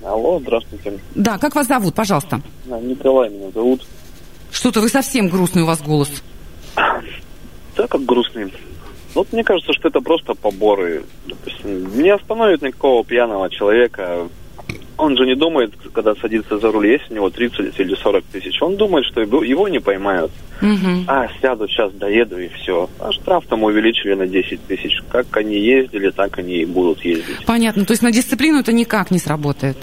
Алло, 0.03 0.39
здравствуйте. 0.39 0.99
Да, 1.15 1.37
как 1.37 1.55
вас 1.55 1.67
зовут, 1.67 1.93
пожалуйста? 1.95 2.41
Николай 2.65 3.29
меня 3.29 3.49
зовут. 3.51 3.85
Что-то 4.51 4.79
вы 4.81 4.89
совсем 4.89 5.27
грустный 5.27 5.63
у 5.63 5.65
вас 5.65 5.81
голос. 5.81 6.09
Да, 6.75 7.87
как 7.87 8.03
грустный. 8.05 8.51
Вот 9.13 9.31
мне 9.33 9.43
кажется, 9.43 9.73
что 9.73 9.87
это 9.89 9.99
просто 10.01 10.33
поборы. 10.33 11.03
Допустим, 11.25 11.99
не 12.01 12.09
остановит 12.09 12.61
никакого 12.61 13.03
пьяного 13.03 13.49
человека. 13.49 14.27
Он 14.97 15.15
же 15.15 15.25
не 15.25 15.35
думает, 15.35 15.73
когда 15.93 16.15
садится 16.15 16.57
за 16.57 16.71
руль, 16.71 16.87
есть 16.87 17.09
у 17.11 17.13
него 17.13 17.29
30 17.29 17.79
или 17.79 17.95
40 17.95 18.23
тысяч. 18.25 18.61
Он 18.61 18.75
думает, 18.75 19.05
что 19.05 19.21
его 19.21 19.43
его 19.43 19.67
не 19.67 19.79
поймают. 19.79 20.31
Мгм. 20.61 21.05
А, 21.07 21.27
сяду, 21.39 21.67
сейчас 21.67 21.91
доеду 21.93 22.39
и 22.39 22.47
все. 22.49 22.89
А 22.99 23.11
штраф 23.11 23.45
там 23.47 23.63
увеличили 23.63 24.13
на 24.15 24.27
10 24.27 24.59
тысяч. 24.67 24.99
Как 25.09 25.37
они 25.37 25.59
ездили, 25.59 26.09
так 26.09 26.39
они 26.39 26.57
и 26.57 26.65
будут 26.65 27.03
ездить. 27.05 27.45
Понятно. 27.45 27.85
То 27.85 27.93
есть 27.93 28.01
на 28.01 28.11
дисциплину 28.11 28.59
это 28.59 28.73
никак 28.73 29.11
не 29.11 29.19
сработает. 29.19 29.77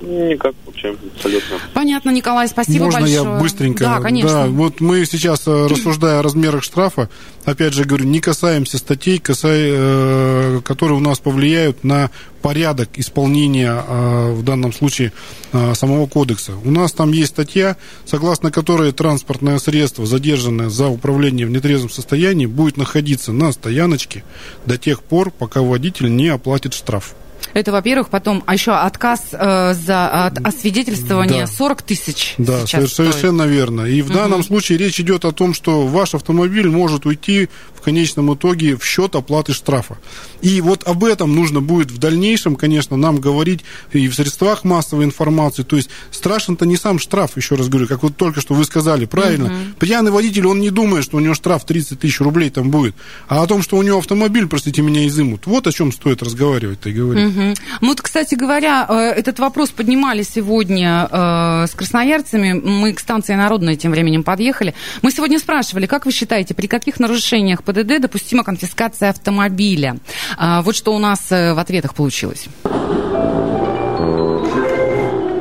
Никак 0.00 0.54
вообще, 0.64 0.96
абсолютно. 1.16 1.58
Понятно, 1.74 2.10
Николай, 2.10 2.48
спасибо 2.48 2.84
Можно 2.86 3.00
большое. 3.00 3.22
я 3.22 3.38
быстренько? 3.38 3.84
Да, 3.84 4.00
конечно. 4.00 4.30
Да, 4.30 4.46
вот 4.46 4.80
мы 4.80 5.04
сейчас, 5.04 5.46
э, 5.46 5.66
рассуждая 5.66 6.20
о 6.20 6.22
размерах 6.22 6.62
штрафа, 6.62 7.10
опять 7.44 7.74
же 7.74 7.84
говорю, 7.84 8.06
не 8.06 8.20
касаемся 8.20 8.78
статей, 8.78 9.18
касай- 9.18 9.70
э, 9.72 10.60
которые 10.64 10.96
у 10.96 11.00
нас 11.00 11.18
повлияют 11.18 11.84
на 11.84 12.10
порядок 12.40 12.88
исполнения, 12.96 13.84
э, 13.86 14.32
в 14.32 14.42
данном 14.42 14.72
случае, 14.72 15.12
э, 15.52 15.74
самого 15.74 16.06
кодекса. 16.06 16.52
У 16.64 16.70
нас 16.70 16.92
там 16.92 17.12
есть 17.12 17.32
статья, 17.32 17.76
согласно 18.06 18.50
которой 18.50 18.92
транспортное 18.92 19.58
средство, 19.58 20.06
задержанное 20.06 20.70
за 20.70 20.88
управление 20.88 21.46
в 21.46 21.50
нетрезвом 21.50 21.90
состоянии, 21.90 22.46
будет 22.46 22.78
находиться 22.78 23.32
на 23.32 23.52
стояночке 23.52 24.24
до 24.64 24.78
тех 24.78 25.02
пор, 25.02 25.30
пока 25.30 25.60
водитель 25.60 26.14
не 26.14 26.28
оплатит 26.28 26.72
штраф. 26.72 27.14
Это, 27.54 27.72
во-первых, 27.72 28.08
потом, 28.10 28.42
а 28.46 28.54
еще 28.54 28.72
отказ 28.72 29.28
э, 29.32 29.74
за 29.74 30.26
от 30.26 30.38
освидетельствование 30.46 31.42
Да. 31.42 31.46
40 31.46 31.82
тысяч 31.82 32.34
Да, 32.38 32.60
сейчас 32.60 32.84
совер- 32.84 32.88
стоит. 32.88 33.08
совершенно 33.12 33.42
верно. 33.42 33.82
И 33.82 34.02
в 34.02 34.10
данном 34.10 34.42
случае 34.42 34.78
речь 34.78 35.00
идет 35.00 35.24
о 35.24 35.32
том, 35.32 35.54
что 35.54 35.86
ваш 35.86 36.14
автомобиль 36.14 36.68
может 36.68 37.06
уйти 37.06 37.48
в 37.74 37.79
конечном 37.80 38.34
итоге 38.34 38.76
в 38.76 38.84
счет 38.84 39.14
оплаты 39.14 39.52
штрафа. 39.52 39.98
И 40.42 40.60
вот 40.60 40.86
об 40.86 41.04
этом 41.04 41.34
нужно 41.34 41.60
будет 41.60 41.90
в 41.90 41.98
дальнейшем, 41.98 42.56
конечно, 42.56 42.96
нам 42.96 43.20
говорить 43.20 43.60
и 43.92 44.08
в 44.08 44.14
средствах 44.14 44.64
массовой 44.64 45.04
информации. 45.04 45.62
То 45.62 45.76
есть 45.76 45.90
страшен-то 46.10 46.66
не 46.66 46.76
сам 46.76 46.98
штраф, 46.98 47.36
еще 47.36 47.54
раз 47.54 47.68
говорю, 47.68 47.86
как 47.86 48.02
вот 48.02 48.16
только 48.16 48.40
что 48.40 48.54
вы 48.54 48.64
сказали, 48.64 49.04
правильно. 49.04 49.52
Пьяный 49.78 50.10
водитель, 50.10 50.46
он 50.46 50.60
не 50.60 50.70
думает, 50.70 51.04
что 51.04 51.16
у 51.16 51.20
него 51.20 51.34
штраф 51.34 51.64
30 51.64 51.98
тысяч 51.98 52.20
рублей 52.20 52.50
там 52.50 52.70
будет, 52.70 52.94
а 53.28 53.42
о 53.42 53.46
том, 53.46 53.62
что 53.62 53.76
у 53.76 53.82
него 53.82 53.98
автомобиль, 53.98 54.46
простите 54.46 54.82
меня, 54.82 55.06
изымут. 55.06 55.46
Вот 55.46 55.66
о 55.66 55.72
чем 55.72 55.92
стоит 55.92 56.22
разговаривать-то 56.22 56.90
и 56.90 56.92
говорить. 56.92 57.36
Мгм. 57.36 57.54
Мы 57.80 57.88
вот, 57.88 58.00
кстати 58.00 58.34
говоря, 58.34 58.86
э, 58.88 58.94
этот 59.18 59.38
вопрос 59.38 59.70
поднимали 59.70 60.22
сегодня 60.22 61.08
э, 61.10 61.66
с 61.66 61.74
красноярцами. 61.74 62.52
Мы 62.52 62.92
к 62.92 63.00
станции 63.00 63.34
Народной 63.34 63.76
тем 63.76 63.92
временем 63.92 64.22
подъехали. 64.22 64.74
Мы 65.02 65.10
сегодня 65.12 65.38
спрашивали, 65.38 65.86
как 65.86 66.06
вы 66.06 66.12
считаете, 66.12 66.54
при 66.54 66.66
каких 66.66 67.00
нарушениях 67.00 67.62
ПДД 67.72 68.00
допустима 68.00 68.42
конфискация 68.44 69.10
автомобиля? 69.10 69.98
А, 70.36 70.62
Вот 70.62 70.74
что 70.74 70.94
у 70.94 70.98
нас 70.98 71.30
э, 71.30 71.54
в 71.54 71.58
ответах 71.58 71.94
получилось. 71.94 72.46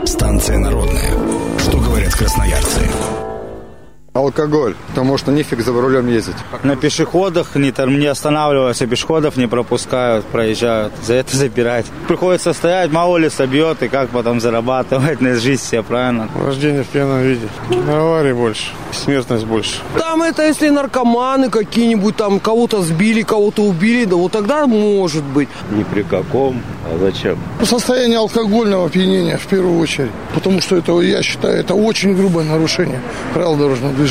Станция 0.05 0.57
народная. 0.57 1.11
Что 1.59 1.77
говорят 1.77 2.13
красноярцы? 2.13 2.81
Алкоголь, 4.19 4.75
потому 4.89 5.17
что 5.17 5.31
нифиг 5.31 5.61
за 5.61 5.71
рулем 5.71 6.07
ездить. 6.07 6.35
На 6.63 6.75
пешеходах 6.75 7.55
не, 7.55 7.71
тор- 7.71 7.89
не 7.89 8.05
останавливаются, 8.07 8.85
пешеходов 8.85 9.37
не 9.37 9.47
пропускают, 9.47 10.25
проезжают. 10.25 10.93
За 11.03 11.13
это 11.13 11.37
забирать. 11.37 11.85
Приходится 12.07 12.51
стоять, 12.53 12.91
мало 12.91 13.15
ли 13.17 13.29
собьет, 13.29 13.81
и 13.81 13.87
как 13.87 14.09
потом 14.09 14.41
зарабатывать 14.41 15.21
на 15.21 15.35
жизнь 15.35 15.63
себе, 15.63 15.83
правильно? 15.83 16.27
Рождение 16.45 16.83
в 16.83 16.87
пьяном 16.87 17.21
виде. 17.21 17.47
Аварий 17.89 18.33
больше, 18.33 18.67
смертность 18.91 19.45
больше. 19.45 19.79
Там 19.97 20.21
это 20.21 20.45
если 20.45 20.67
наркоманы 20.69 21.49
какие-нибудь, 21.49 22.15
там 22.17 22.39
кого-то 22.41 22.81
сбили, 22.81 23.21
кого-то 23.21 23.61
убили, 23.63 24.03
да 24.05 24.15
вот 24.17 24.31
тогда 24.33 24.67
может 24.67 25.23
быть. 25.23 25.49
Ни 25.71 25.83
при 25.83 26.03
каком. 26.03 26.61
А 26.91 26.97
зачем? 26.97 27.37
Состояние 27.63 28.17
алкогольного 28.19 28.87
опьянения 28.87 29.37
в 29.37 29.45
первую 29.47 29.79
очередь. 29.79 30.11
Потому 30.33 30.59
что 30.59 30.75
это, 30.75 30.99
я 31.01 31.21
считаю, 31.23 31.55
это 31.59 31.73
очень 31.73 32.15
грубое 32.15 32.43
нарушение 32.43 32.99
правил 33.33 33.55
дорожного 33.55 33.93
движения. 33.93 34.08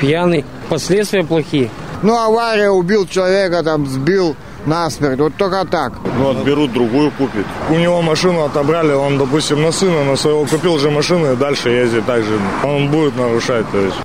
Пьяный, 0.00 0.44
последствия 0.68 1.24
плохие. 1.24 1.70
Ну, 2.02 2.16
авария, 2.18 2.70
убил 2.70 3.06
человека, 3.06 3.62
там, 3.62 3.86
сбил 3.86 4.36
насмерть. 4.66 5.20
Вот 5.20 5.34
только 5.36 5.64
так. 5.64 5.92
Ну, 6.18 6.30
отберут, 6.30 6.72
другую 6.72 7.10
купит. 7.10 7.46
У 7.70 7.74
него 7.74 8.02
машину 8.02 8.44
отобрали, 8.44 8.92
он, 8.92 9.18
допустим, 9.18 9.62
на 9.62 9.72
сына, 9.72 10.04
на 10.04 10.16
своего 10.16 10.44
купил 10.44 10.78
же 10.78 10.90
машину 10.90 11.32
и 11.32 11.36
дальше 11.36 11.70
ездит 11.70 12.06
так 12.06 12.22
же. 12.22 12.38
Он 12.62 12.88
будет 12.88 13.16
нарушать, 13.16 13.66
то 13.70 13.78
есть. 13.78 13.96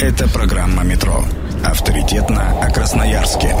Это 0.00 0.28
программа 0.28 0.84
«Метро». 0.84 1.24
Авторитетно 1.66 2.60
о 2.62 2.70
Красноярске. 2.70 3.52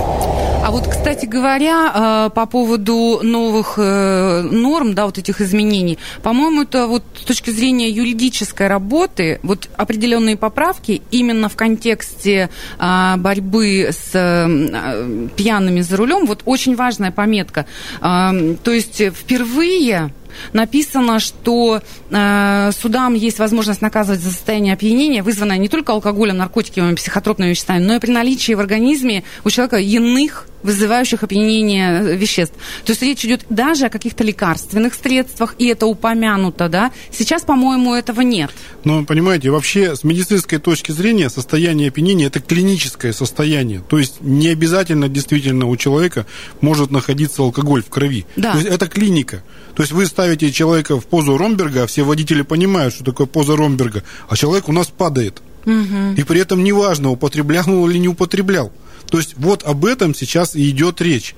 А 0.64 0.70
вот, 0.70 0.86
кстати 0.86 1.26
говоря, 1.26 2.28
э, 2.28 2.30
по 2.32 2.46
поводу 2.46 3.18
новых 3.20 3.74
э, 3.78 4.42
норм, 4.42 4.94
да, 4.94 5.06
вот 5.06 5.18
этих 5.18 5.40
изменений, 5.40 5.98
по-моему, 6.22 6.62
это 6.62 6.86
вот 6.86 7.02
с 7.20 7.24
точки 7.24 7.50
зрения 7.50 7.90
юридической 7.90 8.68
работы, 8.68 9.40
вот 9.42 9.68
определенные 9.76 10.36
поправки 10.36 11.02
именно 11.10 11.48
в 11.48 11.56
контексте 11.56 12.48
а, 12.78 13.16
борьбы 13.16 13.90
с 13.90 14.10
э, 14.14 15.28
пьяными 15.34 15.80
за 15.80 15.96
рулем, 15.96 16.26
вот 16.26 16.42
очень 16.44 16.76
важная 16.76 17.10
пометка. 17.10 17.66
То 18.00 18.54
есть 18.70 19.02
впервые 19.14 20.12
написано, 20.52 21.20
что 21.20 21.82
э, 22.10 22.70
судам 22.78 23.14
есть 23.14 23.38
возможность 23.38 23.82
наказывать 23.82 24.20
за 24.20 24.30
состояние 24.30 24.74
опьянения, 24.74 25.22
вызванное 25.22 25.58
не 25.58 25.68
только 25.68 25.92
алкоголем, 25.92 26.36
наркотиками, 26.36 26.94
психотропными 26.94 27.50
веществами, 27.50 27.82
но 27.82 27.94
и 27.94 27.98
при 27.98 28.10
наличии 28.10 28.52
в 28.52 28.60
организме 28.60 29.24
у 29.44 29.50
человека 29.50 29.78
иных 29.78 30.46
вызывающих 30.66 31.22
опьянение 31.22 32.16
веществ. 32.16 32.54
То 32.84 32.92
есть 32.92 33.02
речь 33.02 33.24
идет 33.24 33.46
даже 33.48 33.86
о 33.86 33.88
каких-то 33.88 34.24
лекарственных 34.24 34.94
средствах, 34.94 35.54
и 35.58 35.66
это 35.66 35.86
упомянуто, 35.86 36.68
да. 36.68 36.90
Сейчас, 37.10 37.42
по-моему, 37.42 37.94
этого 37.94 38.20
нет. 38.20 38.50
Но, 38.84 39.04
понимаете, 39.04 39.50
вообще 39.50 39.96
с 39.96 40.04
медицинской 40.04 40.58
точки 40.58 40.92
зрения 40.92 41.30
состояние 41.30 41.88
опьянения– 41.88 42.26
это 42.26 42.40
клиническое 42.40 43.12
состояние. 43.12 43.82
То 43.88 43.98
есть 43.98 44.20
не 44.20 44.48
обязательно 44.48 45.08
действительно 45.08 45.66
у 45.66 45.76
человека 45.76 46.26
может 46.60 46.90
находиться 46.90 47.42
алкоголь 47.42 47.82
в 47.82 47.88
крови. 47.88 48.26
Да. 48.36 48.52
То 48.52 48.58
есть 48.58 48.70
это 48.70 48.88
клиника. 48.88 49.42
То 49.74 49.82
есть 49.82 49.92
вы 49.92 50.06
ставите 50.06 50.50
человека 50.50 50.98
в 51.00 51.06
позу 51.06 51.38
Ромберга, 51.38 51.84
а 51.84 51.86
все 51.86 52.02
водители 52.02 52.42
понимают, 52.42 52.94
что 52.94 53.04
такое 53.04 53.26
поза 53.26 53.56
Ромберга, 53.56 54.02
а 54.28 54.36
человек 54.36 54.68
у 54.68 54.72
нас 54.72 54.88
падает. 54.88 55.42
И 55.66 56.22
при 56.22 56.40
этом 56.40 56.62
неважно, 56.62 57.10
употреблял 57.10 57.64
он 57.68 57.90
или 57.90 57.98
не 57.98 58.08
употреблял. 58.08 58.72
То 59.08 59.18
есть 59.18 59.34
вот 59.36 59.62
об 59.64 59.84
этом 59.84 60.14
сейчас 60.14 60.54
и 60.54 60.70
идет 60.70 61.00
речь. 61.00 61.34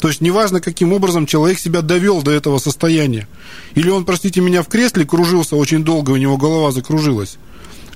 То 0.00 0.08
есть 0.08 0.20
неважно, 0.22 0.60
каким 0.60 0.92
образом 0.92 1.26
человек 1.26 1.58
себя 1.58 1.82
довел 1.82 2.22
до 2.22 2.30
этого 2.30 2.58
состояния. 2.58 3.28
Или 3.74 3.90
он, 3.90 4.06
простите 4.06 4.40
меня, 4.40 4.62
в 4.62 4.68
кресле 4.68 5.04
кружился 5.04 5.56
очень 5.56 5.84
долго, 5.84 6.12
у 6.12 6.16
него 6.16 6.38
голова 6.38 6.72
закружилась. 6.72 7.36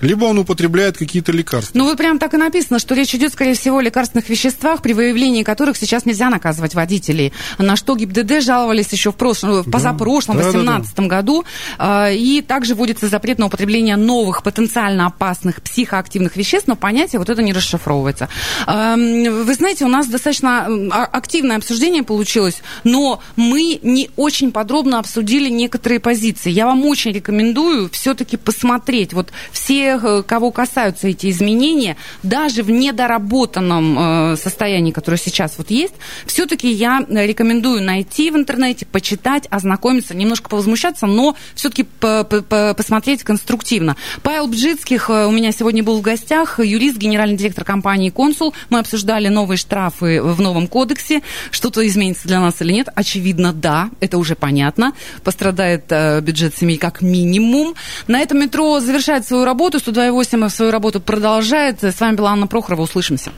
Либо 0.05 0.25
он 0.27 0.39
употребляет 0.39 0.97
какие-то 0.97 1.33
лекарства. 1.33 1.77
Ну 1.77 1.85
вот 1.85 1.97
прям 1.99 2.19
так 2.19 2.35
и 2.35 2.37
написано, 2.37 2.79
что 2.79 2.95
речь 2.95 3.15
идет, 3.15 3.33
скорее 3.33 3.55
всего, 3.55 3.79
о 3.79 3.83
лекарственных 3.83 4.29
веществах, 4.29 4.83
при 4.83 4.93
выявлении 4.93 5.43
которых 5.43 5.77
сейчас 5.77 6.05
нельзя 6.05 6.31
наказывать 6.31 6.75
водителей. 6.75 7.33
На 7.59 7.77
что 7.77 7.97
ГИБДД 7.97 8.41
жаловались 8.43 8.89
еще 8.93 9.13
в 9.13 9.17
прошлом, 9.17 9.63
в 9.63 9.71
позапрошлом, 9.71 10.37
в 10.37 10.39
Да, 10.39 10.45
да, 10.45 10.53
да. 10.53 10.59
2018 10.59 11.01
году. 11.01 11.45
А, 11.79 12.11
И 12.11 12.41
также 12.43 12.75
вводится 12.75 13.09
запрет 13.09 13.39
на 13.39 13.47
употребление 13.47 13.97
новых 13.97 14.43
потенциально 14.43 15.07
опасных 15.07 15.63
психоактивных 15.63 16.37
веществ, 16.37 16.69
но 16.69 16.77
понятие 16.77 17.19
вот 17.19 17.31
это 17.31 17.43
не 17.43 17.53
расшифровывается. 17.53 18.29
Вы 18.67 19.55
знаете, 19.55 19.85
у 19.85 19.89
нас 19.89 20.07
достаточно 20.07 20.67
а- 20.91 21.05
активное 21.05 21.57
обсуждение 21.57 22.03
получилось, 22.03 22.63
но 22.85 23.21
мы 23.37 23.79
не 23.83 24.11
очень 24.17 24.53
подробно 24.53 24.99
обсудили 24.99 25.49
некоторые 25.49 26.01
позиции. 26.01 26.51
Я 26.51 26.67
вам 26.67 26.85
очень 26.85 27.13
рекомендую 27.13 27.89
все-таки 27.91 28.37
посмотреть 28.37 29.13
вот 29.13 29.33
все, 29.53 29.94
э, 30.03 30.23
кого 30.23 30.51
касаются 30.51 31.09
эти 31.09 31.31
изменения, 31.31 31.97
даже 32.23 32.63
в 32.63 32.71
недоработанном 32.71 34.33
э, 34.33 34.37
состоянии, 34.37 34.93
которое 34.93 35.19
сейчас 35.19 35.55
вот 35.59 35.71
есть, 35.71 35.95
все-таки 36.27 36.71
я 36.71 37.05
рекомендую 37.09 37.83
найти 37.83 38.31
в 38.31 38.37
интернете, 38.37 38.87
почитать, 38.87 39.47
ознакомиться, 39.51 40.15
немножко 40.15 40.49
повозмущаться, 40.49 41.07
но 41.07 41.37
все-таки 41.55 41.85
посмотреть 41.85 43.23
конструктивно. 43.23 43.97
Павел 44.23 44.47
Бжицких 44.49 45.11
э, 45.11 45.27
у 45.27 45.31
меня 45.31 45.53
сегодня 45.53 45.83
был 45.83 45.99
в 45.99 46.03
гостях, 46.03 46.61
юрист, 46.61 46.97
генеральный 46.97 47.37
директор 47.37 47.65
компании 47.65 48.11
«Консул». 48.11 48.55
Мы 48.71 48.79
обсуждали 48.79 49.29
новые 49.29 49.59
штрафы 49.59 50.23
в 50.23 50.41
новом 50.41 50.69
кодексе. 50.69 51.23
Что-то 51.51 51.87
изменится 51.87 52.27
для 52.29 52.41
нас 52.41 52.61
или 52.61 52.73
нет? 52.73 52.89
Очевидно, 52.95 53.53
да, 53.53 53.91
это 54.01 54.19
уже 54.19 54.35
понятно. 54.35 54.93
Пострадает 55.23 55.93
бюджет 56.23 56.57
семей 56.57 56.79
как 56.79 57.03
минимум. 57.03 57.75
На 58.07 58.21
этом 58.21 58.41
метро 58.41 58.81
завершает 58.81 59.27
свою 59.27 59.45
работу. 59.45 59.74
102.8 59.79 60.51
свою 60.51 60.71
работу 60.71 61.01
продолжает. 61.01 61.83
С 61.83 62.01
вами 62.01 62.17
была 62.17 62.33
Анна 62.33 62.47
Прохорова. 62.47 62.83
Услышимся. 62.83 63.31